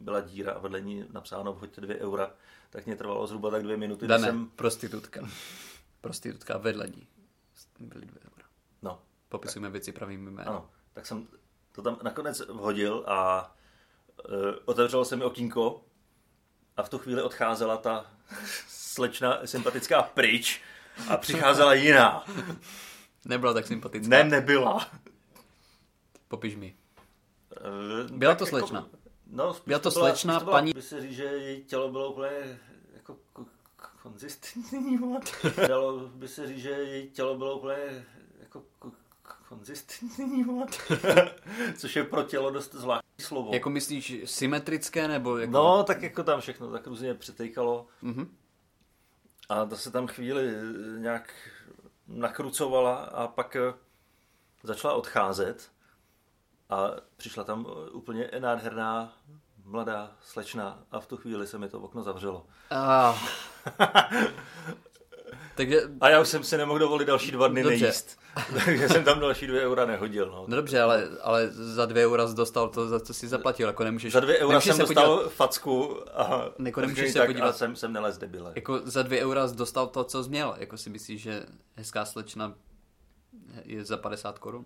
byla 0.00 0.20
díra 0.20 0.52
a 0.52 0.58
vedle 0.58 0.80
ní 0.80 1.04
napsáno 1.12 1.52
hoďte 1.52 1.80
dvě 1.80 1.98
eura, 1.98 2.30
tak 2.70 2.86
mě 2.86 2.96
trvalo 2.96 3.26
zhruba 3.26 3.50
tak 3.50 3.62
dvě 3.62 3.76
minuty, 3.76 4.06
Dané, 4.06 4.26
jsem, 4.26 4.50
prostitutka. 4.56 5.28
Prostitutka 6.02 6.58
vedle 6.58 6.86
ní. 6.88 7.06
Byly 7.80 8.06
dvě 8.06 8.20
eura. 8.24 8.46
no, 8.82 9.02
Popisujeme 9.28 9.70
věci 9.70 9.92
pravými 9.92 10.30
jmény. 10.30 10.48
ano, 10.48 10.70
tak 10.92 11.06
jsem 11.06 11.28
to 11.72 11.82
tam 11.82 11.98
nakonec 12.02 12.40
vhodil 12.40 13.04
a 13.06 13.50
uh, 14.28 14.34
otevřelo 14.64 15.04
se 15.04 15.16
mi 15.16 15.24
okýnko 15.24 15.84
a 16.76 16.82
v 16.82 16.88
tu 16.88 16.98
chvíli 16.98 17.22
odcházela 17.22 17.76
ta 17.76 18.06
slečna 18.68 19.38
sympatická 19.44 20.02
pryč 20.02 20.60
a 21.08 21.16
přicházela 21.16 21.74
jiná. 21.74 22.24
Nebyla 23.24 23.54
tak 23.54 23.66
sympatická. 23.66 24.08
Ne, 24.08 24.24
nebyla. 24.24 24.90
Popiš 26.28 26.56
mi. 26.56 26.76
Eh, 27.56 28.12
Byla 28.12 28.32
tak 28.32 28.38
to 28.38 28.46
slečna? 28.46 28.78
Jako, 28.80 28.96
no, 29.26 29.54
spíš 29.54 29.64
Byla 29.66 29.78
to 29.78 29.90
byla, 29.90 30.08
slečna, 30.08 30.38
to 30.38 30.44
byla, 30.44 30.56
paní- 30.56 30.72
By 30.72 30.82
se 30.82 31.00
říct, 31.00 31.12
že 31.16 31.24
její 31.24 31.64
tělo 31.64 31.90
bylo 31.90 32.12
úplně 32.12 32.58
ko- 34.02 34.08
konzistentní. 34.08 34.96
vole. 34.98 35.20
Dalo 35.68 35.98
by 36.08 36.28
se 36.28 36.46
říct, 36.46 36.58
že 36.62 36.70
její 36.70 37.10
tělo 37.10 37.38
bylo 37.38 37.58
úplně 37.58 38.06
jako 38.40 38.64
ko- 38.80 38.92
konzistentní. 39.48 40.44
vole. 40.44 40.66
Což 41.78 41.96
je 41.96 42.04
pro 42.04 42.22
tělo 42.22 42.50
dost 42.50 42.74
zvláštní 42.74 43.24
slovo. 43.24 43.54
Jako 43.54 43.70
myslíš 43.70 44.16
symetrické, 44.24 45.08
nebo 45.08 45.38
jako... 45.38 45.52
No, 45.52 45.84
tak 45.84 46.02
jako 46.02 46.24
tam 46.24 46.40
všechno 46.40 46.70
tak 46.70 46.86
různě 46.86 47.14
přetejkalo. 47.14 47.86
Mhm. 48.02 48.36
A 49.48 49.64
to 49.64 49.76
se 49.76 49.90
tam 49.90 50.06
chvíli 50.06 50.52
nějak 50.98 51.34
nakrucovala 52.06 52.96
a 52.96 53.28
pak 53.28 53.56
eh, 53.56 53.74
začala 54.62 54.94
odcházet 54.94 55.70
a 56.70 56.90
přišla 57.16 57.44
tam 57.44 57.66
eh, 57.68 57.90
úplně 57.90 58.30
nádherná 58.38 59.18
mladá 59.64 60.10
slečna 60.20 60.82
a 60.90 61.00
v 61.00 61.06
tu 61.06 61.16
chvíli 61.16 61.46
se 61.46 61.58
mi 61.58 61.68
to 61.68 61.80
okno 61.80 62.02
zavřelo. 62.02 62.46
Ah. 62.70 63.14
Takže, 65.54 65.80
A 66.00 66.08
já 66.08 66.20
už 66.20 66.28
jsem 66.28 66.44
si 66.44 66.56
nemohl 66.56 66.78
dovolit 66.78 67.04
další 67.04 67.30
dva 67.30 67.48
dny 67.48 67.62
Dobře. 67.62 67.80
nejíst. 67.84 68.18
Takže 68.64 68.88
jsem 68.88 69.04
tam 69.04 69.20
další 69.20 69.46
dvě 69.46 69.62
eura 69.66 69.86
nehodil. 69.86 70.26
No. 70.30 70.44
no 70.48 70.56
dobře, 70.56 70.80
ale, 70.80 71.08
ale 71.22 71.48
za 71.50 71.86
dvě 71.86 72.06
eura 72.06 72.28
jsi 72.28 72.34
dostal 72.34 72.68
to, 72.68 72.88
za 72.88 73.00
co 73.00 73.14
jsi 73.14 73.28
zaplatil, 73.28 73.66
jako 73.66 73.84
nemůžeš... 73.84 74.12
Za 74.12 74.20
dvě 74.20 74.38
eura 74.38 74.60
jsem 74.60 74.76
se 74.76 74.82
dostal 74.82 75.14
Podívat, 75.16 75.32
facku 75.32 75.98
a, 76.18 76.44
Jako 76.64 76.80
nemůžeš 76.80 77.12
tak 77.12 77.22
se 77.22 77.26
podívat- 77.26 77.48
a 77.48 77.52
jsem, 77.52 77.76
jsem 77.76 77.92
nelez 77.92 78.18
debile. 78.18 78.52
jako 78.54 78.80
za 78.84 79.02
dvě 79.02 79.22
eura 79.24 79.48
jsi 79.48 79.56
dostal 79.56 79.86
to, 79.86 80.04
co 80.04 80.24
jsi 80.24 80.30
měl. 80.30 80.54
Jako 80.58 80.76
si 80.76 80.90
myslíš, 80.90 81.22
že 81.22 81.46
hezká 81.76 82.04
slečna 82.04 82.54
je 83.64 83.84
za 83.84 83.96
50 83.96 84.38
korun? 84.38 84.64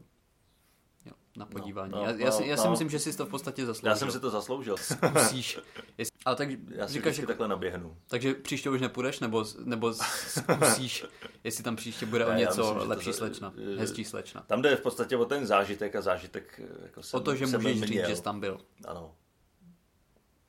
Na 1.36 1.46
podívání. 1.46 1.92
no, 1.92 2.02
já, 2.02 2.10
já, 2.10 2.26
no, 2.26 2.32
si, 2.32 2.46
já 2.46 2.56
si 2.56 2.64
no. 2.64 2.70
myslím, 2.70 2.90
že 2.90 2.98
jsi 2.98 3.16
to 3.16 3.26
v 3.26 3.28
podstatě 3.28 3.66
zasloužil. 3.66 3.88
Já 3.90 3.96
jsem 3.96 4.10
si 4.10 4.20
to 4.20 4.30
zasloužil. 4.30 4.76
Musíš. 5.14 5.58
Jest- 5.98 6.12
Ale 6.24 6.36
tak 6.36 6.48
Já 6.50 6.56
si 6.86 6.92
říkáš, 6.92 7.12
vždycky 7.12 7.20
jako, 7.20 7.26
takhle 7.26 7.48
naběhnu. 7.48 7.96
takže 8.08 8.34
příště 8.34 8.70
už 8.70 8.80
nepůjdeš, 8.80 9.20
nebo, 9.20 9.44
nebo 9.64 9.94
zkusíš, 9.94 11.06
jestli 11.44 11.64
tam 11.64 11.76
příště 11.76 12.06
bude 12.06 12.26
o 12.26 12.28
Ne, 12.28 12.34
já 12.42 12.48
něco 12.48 12.60
myslím, 12.60 12.74
že 12.78 12.82
to- 12.84 12.88
lepší 12.88 13.12
slečna, 13.12 13.52
že- 13.56 13.78
hezčí 13.80 14.04
slečna. 14.04 14.40
Tam 14.46 14.62
jde 14.62 14.76
v 14.76 14.80
podstatě 14.80 15.16
o 15.16 15.24
ten 15.24 15.46
zážitek 15.46 15.96
a 15.96 16.00
zážitek 16.00 16.60
jako 16.82 17.02
jsem, 17.02 17.20
O 17.20 17.22
to, 17.22 17.34
že 17.34 17.46
můžeš 17.46 17.80
říct, 17.80 17.90
měl. 17.90 18.08
že 18.08 18.16
jsi 18.16 18.22
tam 18.22 18.40
byl. 18.40 18.60
Ano. 18.88 19.14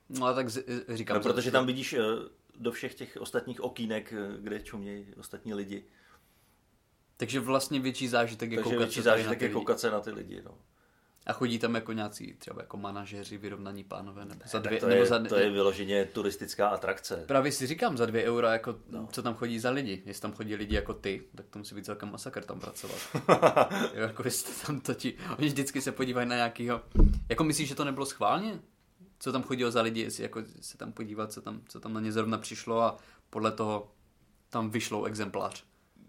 No 0.10 0.26
a 0.26 0.34
tak 0.34 0.50
z, 0.50 0.64
říkám... 0.90 1.18
No, 1.18 1.24
protože 1.24 1.52
tam 1.52 1.66
vidíš 1.66 1.94
eh, 1.94 2.00
do 2.56 2.72
všech 2.72 2.96
těch 2.96 3.18
ostatních 3.20 3.62
okýnek, 3.62 4.14
eh, 4.14 4.38
kde 4.40 4.60
čumějí 4.62 5.14
ostatní 5.20 5.54
lidi. 5.54 5.86
Takže 7.18 7.40
vlastně 7.40 7.80
větší 7.80 8.08
zážitek 8.08 8.52
je 8.52 8.58
Takže 8.58 8.64
koukat 8.64 8.80
větší 8.80 9.00
se 9.00 9.04
tady 9.04 9.22
na 9.24 9.24
zážitek 9.24 9.40
ty 9.40 9.46
je 9.46 9.48
lidi. 9.50 9.54
koukat 9.54 9.80
se 9.80 9.92
na 9.92 10.00
ty 10.00 10.12
lidi. 10.12 10.42
No. 10.46 10.58
A 11.28 11.34
chodí 11.34 11.60
tam 11.60 11.76
jako 11.76 11.94
nějací 11.94 12.34
třeba 12.34 12.62
jako 12.62 12.78
manažeři, 12.78 13.38
vyrovnaní 13.38 13.84
pánové, 13.84 14.26
nebo 14.26 14.42
za 14.46 14.60
Tak 14.60 14.68
dvě, 14.68 14.80
to, 14.80 14.88
nebo 14.88 15.02
je, 15.02 15.06
za 15.06 15.20
to 15.20 15.36
je 15.36 15.50
vyloženě 15.50 16.06
turistická 16.06 16.68
atrakce. 16.68 17.24
Právě 17.28 17.52
si 17.52 17.68
říkám 17.68 17.98
za 17.98 18.06
dvě 18.06 18.24
eura, 18.24 18.54
jako, 18.54 18.76
no. 18.90 19.08
co 19.12 19.22
tam 19.22 19.34
chodí 19.34 19.60
za 19.60 19.70
lidi. 19.70 20.04
Jestli 20.06 20.22
tam 20.22 20.34
chodí 20.34 20.56
lidi 20.56 20.76
jako 20.76 20.94
ty, 20.94 21.24
tak 21.36 21.46
to 21.50 21.60
musí 21.60 21.76
být 21.76 21.86
celkem 21.86 22.12
masakr 22.12 22.44
tam 22.44 22.60
pracovat. 22.60 22.98
jo, 23.94 24.02
jako 24.02 24.24
jestli 24.26 24.66
tam 24.66 24.80
to 24.80 24.94
ti, 24.94 25.18
oni 25.38 25.48
vždycky 25.48 25.82
se 25.82 25.92
podívají 25.92 26.28
na 26.28 26.36
nějakýho, 26.36 26.82
jako 27.30 27.44
myslíš, 27.44 27.70
že 27.70 27.76
to 27.76 27.86
nebylo 27.86 28.06
schválně? 28.06 28.60
Co 29.20 29.32
tam 29.32 29.44
chodilo 29.44 29.72
za 29.72 29.82
lidi, 29.82 30.02
jestli 30.02 30.24
jako 30.24 30.44
se 30.62 30.78
tam 30.78 30.92
podívat, 30.92 31.32
co 31.32 31.42
tam, 31.42 31.62
co 31.68 31.80
tam 31.80 31.94
na 31.94 32.00
ně 32.00 32.12
zrovna 32.12 32.38
přišlo 32.38 32.82
a 32.82 32.98
podle 33.30 33.52
toho 33.52 33.92
tam 34.50 34.70
vyšlou 34.70 35.06
exemplář. 35.06 35.64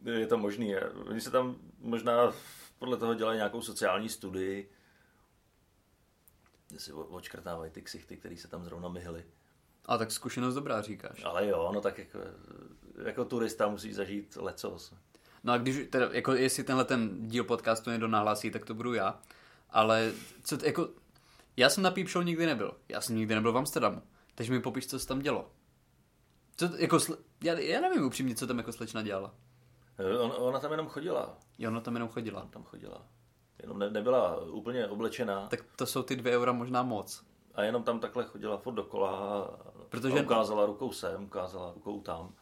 Je 0.05 0.27
to 0.27 0.39
možný. 0.39 0.75
Oni 1.09 1.21
se 1.21 1.31
tam 1.31 1.57
možná 1.81 2.33
podle 2.79 2.97
toho 2.97 3.15
dělají 3.15 3.37
nějakou 3.37 3.63
sociální 3.63 4.09
studii, 4.09 4.71
si 6.77 6.93
o- 6.93 7.05
očkrtávají 7.05 7.71
ty 7.71 7.83
ksichty, 7.83 8.17
který 8.17 8.37
se 8.37 8.49
tam 8.49 8.65
zrovna 8.65 8.89
myhly. 8.89 9.25
A 9.87 9.99
tak 9.99 10.11
zkušenost 10.13 10.55
dobrá, 10.55 10.83
říkáš. 10.83 11.25
Ale 11.25 11.47
jo, 11.47 11.71
no 11.75 11.81
tak 11.81 11.99
jako, 11.99 12.19
jako 13.05 13.25
turista 13.25 13.69
musí 13.69 13.93
zažít 13.93 14.37
lecos. 14.37 14.95
No 15.45 15.53
a 15.53 15.59
když, 15.59 15.89
teda, 15.91 16.09
jako 16.13 16.33
jestli 16.33 16.65
tenhle 16.65 16.85
ten 16.85 17.29
díl 17.29 17.45
podcastu 17.45 17.91
někdo 17.91 18.09
nahlásí, 18.09 18.51
tak 18.51 18.65
to 18.65 18.75
budu 18.75 18.95
já. 18.95 19.21
Ale 19.71 20.13
co, 20.45 20.59
jako, 20.65 20.89
já 21.57 21.71
jsem 21.71 21.83
na 21.83 21.91
Peep 21.91 22.09
Show 22.09 22.25
nikdy 22.25 22.47
nebyl. 22.47 22.73
Já 22.89 23.01
jsem 23.01 23.17
nikdy 23.17 23.35
nebyl 23.35 23.53
v 23.53 23.57
Amsterdamu. 23.59 24.03
Takže 24.35 24.53
mi 24.53 24.61
popiš, 24.61 24.87
co 24.87 24.99
se 24.99 25.07
tam 25.07 25.19
dělo. 25.19 25.51
Co, 26.57 26.77
jako, 26.77 26.99
já, 27.45 27.59
já 27.59 27.81
nevím 27.81 28.05
upřímně, 28.05 28.35
co 28.35 28.47
tam 28.47 28.59
jako 28.59 28.73
slečna 28.73 29.03
dělala. 29.03 29.35
Eh, 29.99 30.19
On, 30.19 30.33
ona 30.37 30.61
tam 30.61 30.71
jenom 30.71 30.87
chodila. 30.89 31.39
Jo, 31.59 31.71
ona 31.71 31.81
tam 31.81 31.95
jenom 31.95 32.09
chodila. 32.09 32.49
Tam 32.51 32.63
chodila. 32.65 33.07
Jenom 33.63 33.79
ne, 33.79 33.91
nebyla 33.91 34.41
úplně 34.45 34.87
oblečená. 34.87 35.47
Tak 35.47 35.61
to 35.77 35.87
jsou 35.87 36.03
ty 36.03 36.17
dvě 36.17 36.37
eura 36.37 36.53
možná 36.53 36.83
moc. 36.83 37.25
A 37.55 37.63
jenom 37.63 37.83
tam 37.83 38.01
takhle 38.01 38.25
chodila 38.25 38.57
furt 38.57 38.75
dokola 38.75 39.51
Protože- 39.89 40.21
a 40.21 40.23
ukázala 40.23 40.67
rukou 40.67 40.93
sem, 40.93 41.25
ukázala 41.25 41.73
rukou 41.73 42.01
tam. 42.01 42.35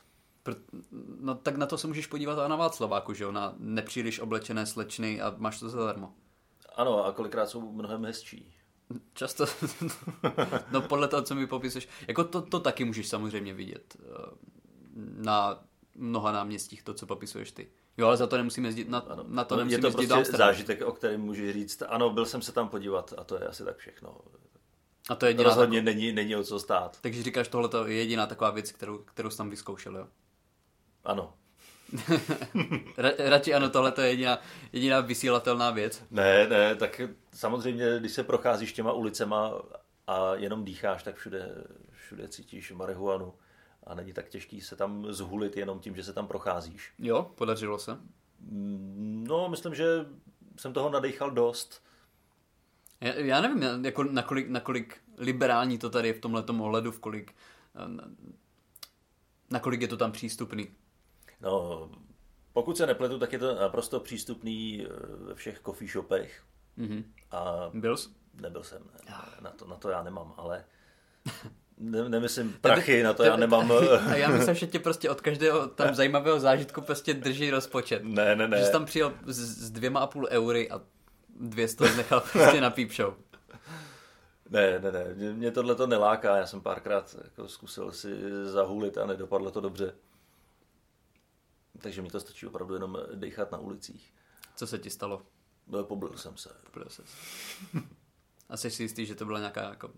No 1.21 1.35
tak 1.35 1.57
na 1.57 1.67
to 1.67 1.79
se 1.79 1.87
můžeš 1.87 2.07
podívat 2.07 2.39
a 2.39 2.49
na 2.49 2.57
Václaváku, 2.57 3.15
že 3.15 3.25
jo, 3.25 3.33
na 3.33 3.55
nepříliš 3.57 4.21
oblečené 4.21 4.67
slečny 4.67 5.21
a 5.21 5.35
máš 5.37 5.61
to 5.61 5.69
zadarmo. 5.69 6.13
Ano, 6.77 7.05
a 7.05 7.13
kolikrát 7.13 7.49
jsou 7.49 7.73
mnohem 7.73 8.05
hezčí. 8.05 8.55
Často, 9.15 9.45
no 10.73 10.81
podle 10.81 11.09
toho, 11.09 11.23
co 11.23 11.35
mi 11.35 11.47
popisuješ, 11.47 11.89
jako 12.09 12.25
to, 12.25 12.43
to 12.43 12.61
taky 12.61 12.85
můžeš 12.85 13.09
samozřejmě 13.09 13.55
vidět 13.55 13.97
eh, 14.01 14.05
na 14.97 15.65
mnoha 15.95 16.33
náměstích, 16.33 16.83
to, 16.83 16.95
co 16.95 17.07
popisuješ 17.07 17.53
ty. 17.53 17.69
Jo, 17.99 18.07
ale 18.07 18.17
za 18.17 18.27
to 18.27 18.37
nemusíme 18.37 18.69
jezdit, 18.69 18.89
na, 18.89 18.99
Ano. 18.99 19.25
na 19.29 19.45
to 19.45 19.55
No, 19.55 19.61
je 19.61 19.65
nemusíme 19.65 19.83
to 19.83 19.87
jezdit 20.01 20.15
prostě 20.15 20.37
zážitek, 20.37 20.83
o 20.83 20.93
kterém 20.93 21.21
můžeš 21.21 21.53
říct, 21.53 21.83
ano, 21.89 22.11
byl 22.11 22.27
jsem 22.27 22.43
se 22.43 22.53
tam 22.53 22.69
podívat 22.69 23.15
a 23.17 23.25
to 23.25 23.35
je 23.37 23.41
asi 23.41 23.65
tak 23.65 23.77
všechno. 23.77 24.21
A 25.09 25.15
to 25.15 25.27
je 25.27 25.31
jediná 25.31 25.49
Rozhodně 25.49 25.83
není, 25.83 26.13
není 26.13 26.37
o 26.37 26.45
co 26.45 26.61
stát. 26.61 26.99
Takže 27.01 27.23
říkáš, 27.23 27.49
tohle 27.49 27.91
je 27.91 27.97
jediná 27.97 28.27
taková 28.27 28.51
věc, 28.51 28.73
kterou, 28.73 28.99
kterou 28.99 29.31
jsi 29.31 29.37
tam 29.37 29.51
vyzkoušel, 29.51 29.97
jo? 29.97 30.07
Ano. 31.05 31.35
Ra, 32.97 33.11
radši 33.19 33.55
ano, 33.55 33.71
tohle 33.71 33.93
je 34.01 34.09
jediná, 34.09 34.39
jediná 34.73 35.01
vysílatelná 35.01 35.71
věc. 35.71 36.05
Ne, 36.11 36.49
ne, 36.49 36.75
tak 36.75 37.01
samozřejmě, 37.35 37.97
když 38.01 38.13
se 38.13 38.25
procházíš 38.25 38.73
těma 38.73 38.93
ulicema 38.93 39.53
a 40.07 40.35
jenom 40.35 40.65
dýcháš, 40.65 41.03
tak 41.03 41.17
všude, 41.17 41.65
všude 41.91 42.29
cítíš 42.29 42.73
marihuanu 42.73 43.35
a 43.87 43.95
není 43.95 44.13
tak 44.13 44.29
těžký 44.29 44.61
se 44.61 44.77
tam 44.77 45.13
zhulit 45.13 45.57
jenom 45.57 45.81
tím, 45.81 45.97
že 45.97 46.03
se 46.03 46.13
tam 46.13 46.27
procházíš. 46.27 46.93
Jo, 46.99 47.23
podařilo 47.35 47.79
se. 47.79 47.99
Mm, 48.41 49.25
No, 49.29 49.49
myslím, 49.49 49.75
že 49.75 49.85
jsem 50.57 50.73
toho 50.73 50.91
nadechal 50.91 51.31
dost. 51.31 51.83
Já, 53.01 53.15
já 53.15 53.41
nevím, 53.41 53.85
jako 53.85 54.05
nakolik, 54.05 54.49
nakolik 54.49 55.01
liberální 55.19 55.79
to 55.79 55.91
tady 55.91 56.09
je 56.09 56.15
v 56.15 56.21
tomhle 56.21 56.45
ohledu, 56.61 56.93
v 56.93 57.01
kolik, 57.01 57.35
eh, 57.75 57.89
na- 57.89 58.09
nakolik 59.51 59.81
je 59.81 59.89
to 59.89 59.97
tam 59.97 60.13
přístupný. 60.13 60.69
No, 61.41 61.91
pokud 62.53 62.77
se 62.77 62.87
nepletu, 62.87 63.19
tak 63.19 63.33
je 63.33 63.39
to 63.39 63.55
naprosto 63.55 64.01
přístupný 64.01 64.87
eh, 64.87 64.89
ve 65.25 65.35
všech 65.35 65.61
coffee 65.67 65.89
shopech. 65.89 66.45
Mhm. 66.77 67.13
A 67.31 67.71
Byl 67.75 67.97
jsi? 67.97 68.09
nebyl 68.35 68.63
jsem, 68.63 68.83
ne, 69.09 69.15
na, 69.41 69.51
to, 69.51 69.67
na 69.67 69.77
to 69.77 69.91
já 69.91 70.03
nemám, 70.03 70.35
ale 70.37 70.65
Ne, 71.79 72.09
nemyslím 72.09 72.57
prachy, 72.61 73.03
na 73.03 73.13
to 73.13 73.23
já 73.25 73.37
nemám... 73.47 73.73
A 74.09 74.17
já 74.17 74.29
myslím, 74.29 74.55
že 74.55 74.67
tě 74.67 74.79
prostě 74.79 75.11
od 75.11 75.21
každého 75.21 75.67
tam 75.67 75.95
zajímavého 75.95 76.41
zážitku 76.41 76.81
prostě 76.81 77.15
drží 77.15 77.51
rozpočet. 77.51 78.05
Ne, 78.05 78.37
ne, 78.37 78.49
ne. 78.49 78.59
Že 78.59 78.65
jsi 78.65 78.73
tam 78.73 78.85
přijel 78.85 79.15
s, 79.27 79.39
s 79.39 79.71
dvěma 79.71 80.01
a 80.01 80.07
půl 80.07 80.29
eury 80.31 80.71
a 80.71 80.81
dvě 81.41 81.69
sto 81.69 81.85
nechal 81.85 82.21
prostě 82.21 82.61
na 82.61 82.71
peep 82.71 82.93
show. 82.93 83.15
Ne, 84.51 84.79
ne, 84.79 84.93
ne, 84.93 85.15
mě, 85.15 85.33
mě 85.33 85.51
tohle 85.51 85.75
to 85.75 85.87
neláká, 85.87 86.37
já 86.37 86.47
jsem 86.47 86.61
párkrát 86.61 87.17
jako 87.25 87.49
zkusil 87.49 87.93
si 87.93 88.09
zahulit 88.45 88.99
a 88.99 89.07
nedopadlo 89.07 89.51
to 89.51 89.61
dobře. 89.61 89.95
Takže 91.79 92.03
mi 92.03 92.09
to 92.09 92.21
stačí 92.21 92.47
opravdu 92.47 92.75
jenom 92.75 92.99
dechat 93.15 93.53
na 93.53 93.59
ulicích. 93.59 94.15
Co 94.57 94.67
se 94.67 94.79
ti 94.79 94.91
stalo? 94.91 95.23
No, 95.67 95.85
poblil 95.85 96.17
jsem 96.17 96.37
se. 96.37 96.51
Poblil 96.65 96.89
se. 96.89 97.03
A 98.49 98.57
jsi 98.57 98.71
si 98.71 98.83
jistý, 98.83 99.07
že 99.07 99.15
to 99.15 99.25
byla 99.25 99.39
nějaká 99.39 99.69
jako 99.69 99.91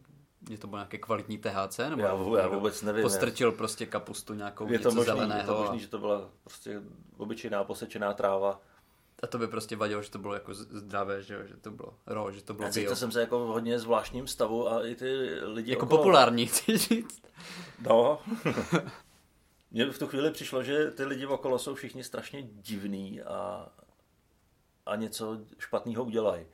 že 0.51 0.59
to 0.59 0.67
bylo 0.67 0.79
nějaké 0.79 0.99
kvalitní 0.99 1.39
THC? 1.39 1.79
Nebo 1.79 2.03
já, 2.03 2.43
já 2.43 2.49
vůbec 2.49 2.83
nevím. 2.83 3.03
Postrčil 3.03 3.53
prostě 3.53 3.87
kapustu 3.87 4.35
nějakou 4.35 4.67
je 4.67 4.73
něco 4.73 4.89
to 4.89 4.95
možný, 4.95 5.07
zeleného. 5.07 5.41
Je 5.41 5.47
to 5.47 5.63
možný, 5.63 5.81
že 5.81 5.89
to 5.89 5.99
byla 5.99 6.31
prostě 6.45 6.83
obyčejná 7.17 7.65
posečená 7.65 8.15
tráva. 8.15 8.61
A 9.23 9.27
to 9.27 9.39
by 9.39 9.49
prostě 9.49 9.77
vadilo, 9.77 10.03
že 10.03 10.11
to 10.11 10.19
bylo 10.19 10.35
jako 10.35 10.55
zdravé, 10.55 11.23
že, 11.23 11.47
že 11.49 11.57
to 11.57 11.71
bylo 11.71 11.95
ro, 12.07 12.33
že 12.33 12.43
to 12.43 12.55
bylo 12.55 12.71
bio. 12.71 12.97
jsem 12.97 13.13
se 13.13 13.21
jako 13.21 13.47
v 13.47 13.49
hodně 13.49 13.79
zvláštním 13.79 14.27
stavu 14.27 14.73
a 14.73 14.87
i 14.87 14.95
ty 14.95 15.15
lidi 15.45 15.71
Jako 15.71 15.87
okolo... 15.87 15.99
populární, 15.99 16.47
chci 16.47 16.79
říct. 16.79 17.23
No. 17.81 18.19
Mně 19.71 19.91
v 19.91 19.99
tu 19.99 20.07
chvíli 20.07 20.31
přišlo, 20.31 20.63
že 20.63 20.91
ty 20.91 21.05
lidi 21.05 21.27
okolo 21.27 21.59
jsou 21.59 21.75
všichni 21.75 22.05
strašně 22.05 22.43
divný 22.43 23.23
a, 23.23 23.69
a 24.87 24.97
něco 24.97 25.39
špatného 25.59 26.05
udělají. 26.05 26.47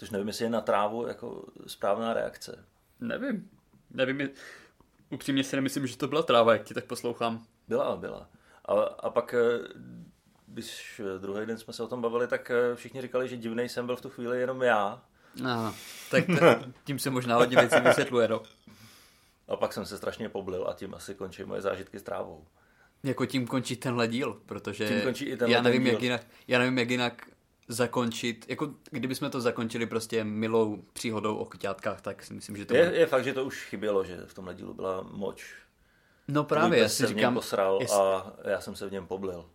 Což 0.00 0.10
nevím, 0.10 0.26
jestli 0.28 0.44
je 0.44 0.50
na 0.50 0.60
trávu 0.60 1.06
jako 1.06 1.44
správná 1.66 2.14
reakce. 2.14 2.64
Nevím. 3.00 3.50
Nevím, 3.90 4.30
upřímně 5.10 5.44
si 5.44 5.56
nemyslím, 5.56 5.86
že 5.86 5.96
to 5.96 6.08
byla 6.08 6.22
tráva, 6.22 6.52
jak 6.52 6.62
ti 6.62 6.74
tak 6.74 6.84
poslouchám. 6.84 7.44
Byla, 7.68 7.96
byla. 7.96 8.28
A, 8.64 8.72
a 8.72 9.10
pak, 9.10 9.34
eh, 9.34 9.68
když 10.46 11.00
druhý 11.18 11.46
den 11.46 11.58
jsme 11.58 11.72
se 11.72 11.82
o 11.82 11.86
tom 11.86 12.02
bavili, 12.02 12.26
tak 12.26 12.50
eh, 12.50 12.76
všichni 12.76 13.02
říkali, 13.02 13.28
že 13.28 13.36
divnej 13.36 13.68
jsem 13.68 13.86
byl 13.86 13.96
v 13.96 14.00
tu 14.00 14.08
chvíli 14.10 14.40
jenom 14.40 14.62
já. 14.62 15.02
Aha, 15.44 15.74
tak 16.10 16.26
t- 16.26 16.72
tím 16.84 16.98
se 16.98 17.10
možná 17.10 17.36
hodně 17.36 17.56
věcí 17.56 17.80
vysvětluje, 17.80 18.28
no. 18.28 18.42
A 19.48 19.56
pak 19.56 19.72
jsem 19.72 19.86
se 19.86 19.96
strašně 19.96 20.28
poblil 20.28 20.68
a 20.68 20.74
tím 20.74 20.94
asi 20.94 21.14
končí 21.14 21.44
moje 21.44 21.60
zážitky 21.60 21.98
s 21.98 22.02
trávou. 22.02 22.44
Jako 23.02 23.26
tím 23.26 23.46
končí 23.46 23.76
tenhle 23.76 24.08
díl, 24.08 24.40
protože 24.46 24.88
tím 24.88 25.00
končí 25.00 25.24
i 25.24 25.36
tenhle 25.36 25.56
já 25.56 25.62
nevím, 25.62 25.82
díl. 25.84 25.92
jak 25.92 26.02
jinak, 26.02 26.26
já 26.48 26.58
nevím, 26.58 26.78
jak 26.78 26.90
jinak 26.90 27.29
zakončit, 27.70 28.44
jako 28.48 28.70
kdybychom 28.90 29.30
to 29.30 29.40
zakončili 29.40 29.86
prostě 29.86 30.24
milou 30.24 30.84
příhodou 30.92 31.36
o 31.36 31.44
kyťátkách, 31.44 32.00
tak 32.00 32.24
si 32.24 32.34
myslím, 32.34 32.56
že 32.56 32.64
to 32.64 32.74
je, 32.74 32.92
je 32.94 33.06
fakt, 33.06 33.24
že 33.24 33.34
to 33.34 33.44
už 33.44 33.64
chybělo, 33.64 34.04
že 34.04 34.18
v 34.26 34.34
tomhle 34.34 34.54
dílu 34.54 34.74
byla 34.74 35.06
moč. 35.12 35.54
No 36.28 36.44
právě, 36.44 36.78
já 36.78 36.88
si 36.88 37.06
říkám... 37.06 37.34
posral 37.34 37.78
jest... 37.80 37.94
a 37.94 38.32
já 38.44 38.60
jsem 38.60 38.76
se 38.76 38.88
v 38.88 38.92
něm 38.92 39.06
poblil. 39.06 39.46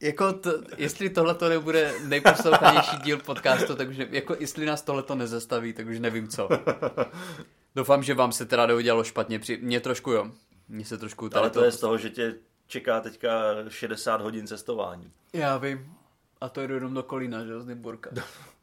jako 0.00 0.32
to, 0.32 0.50
jestli 0.76 1.10
tohle 1.10 1.34
to 1.34 1.48
nebude 1.48 1.94
nejposlouchanější 2.04 2.96
díl 2.96 3.18
podcastu, 3.18 3.74
tak 3.74 3.88
už 3.88 3.96
ne, 3.96 4.06
jako 4.10 4.36
jestli 4.38 4.66
nás 4.66 4.82
tohle 4.82 5.02
to 5.02 5.14
nezastaví, 5.14 5.72
tak 5.72 5.86
už 5.86 5.98
nevím 5.98 6.28
co. 6.28 6.48
Doufám, 7.74 8.02
že 8.02 8.14
vám 8.14 8.32
se 8.32 8.46
teda 8.46 8.66
neudělalo 8.66 9.04
špatně. 9.04 9.38
Při... 9.38 9.58
Mně 9.62 9.80
trošku 9.80 10.12
jo. 10.12 10.30
Mně 10.68 10.84
se 10.84 10.98
trošku... 10.98 11.30
Ale 11.34 11.50
to, 11.50 11.58
to 11.58 11.64
je 11.64 11.72
z 11.72 11.80
toho, 11.80 11.98
že 11.98 12.10
tě 12.10 12.34
čeká 12.66 13.00
teďka 13.00 13.30
60 13.68 14.20
hodin 14.20 14.46
cestování. 14.46 15.12
Já 15.32 15.56
vím. 15.56 15.94
A 16.40 16.48
to 16.48 16.66
jdu 16.66 16.74
jenom 16.74 16.94
do 16.94 17.02
Kolína, 17.02 17.44
že 17.44 17.60
z 17.60 17.66
Nymburka. 17.66 18.10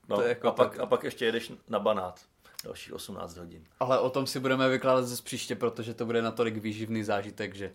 No, 0.10 0.18
to 0.18 0.24
je 0.24 0.30
jako 0.30 0.48
a, 0.48 0.52
pak, 0.52 0.80
a 0.80 0.86
pak 0.86 1.04
ještě 1.04 1.26
jedeš 1.26 1.52
na 1.70 1.80
Banát. 1.80 2.20
Další 2.64 2.92
18 2.92 3.38
hodin. 3.38 3.64
Ale 3.80 4.00
o 4.00 4.10
tom 4.10 4.28
si 4.28 4.40
budeme 4.40 4.70
vykládat 4.70 5.06
ze 5.06 5.24
příště, 5.24 5.56
protože 5.56 5.94
to 5.94 6.06
bude 6.06 6.22
natolik 6.22 6.58
výživný 6.58 7.04
zážitek, 7.04 7.56
že, 7.56 7.74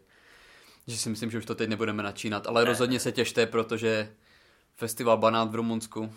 že 0.87 0.97
si 0.97 1.09
myslím, 1.11 1.31
že 1.31 1.39
už 1.39 1.47
to 1.47 1.55
teď 1.55 1.69
nebudeme 1.69 2.03
načínat. 2.03 2.47
Ale 2.47 2.63
ne. 2.63 2.69
rozhodně 2.71 3.01
se 3.01 3.13
těšte, 3.13 3.47
protože 3.47 4.13
festival 4.75 5.19
Banát 5.19 5.51
v 5.51 5.55
Rumunsku, 5.55 6.13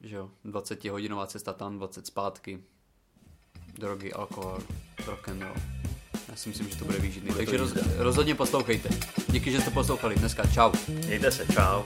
že 0.00 0.16
jo, 0.16 0.30
20 0.44 0.84
hodinová 0.84 1.26
cesta 1.26 1.52
tam, 1.52 1.78
20 1.78 2.06
zpátky, 2.06 2.64
drogy, 3.78 4.12
alkohol, 4.12 4.58
rock 5.06 5.28
and 5.28 5.42
roll. 5.42 5.87
Já 6.28 6.36
si 6.36 6.48
myslím, 6.48 6.68
že 6.68 6.76
to 6.76 6.84
bude 6.84 6.98
výživný. 6.98 7.30
Takže 7.36 7.56
roz, 7.56 7.72
rozhodně 7.96 8.34
poslouchejte. 8.34 8.88
Díky, 9.28 9.52
že 9.52 9.60
jste 9.60 9.70
poslouchali 9.70 10.14
dneska. 10.14 10.46
Čau. 10.46 10.72
Mějte 10.88 11.30
se, 11.30 11.46
čau. 11.52 11.82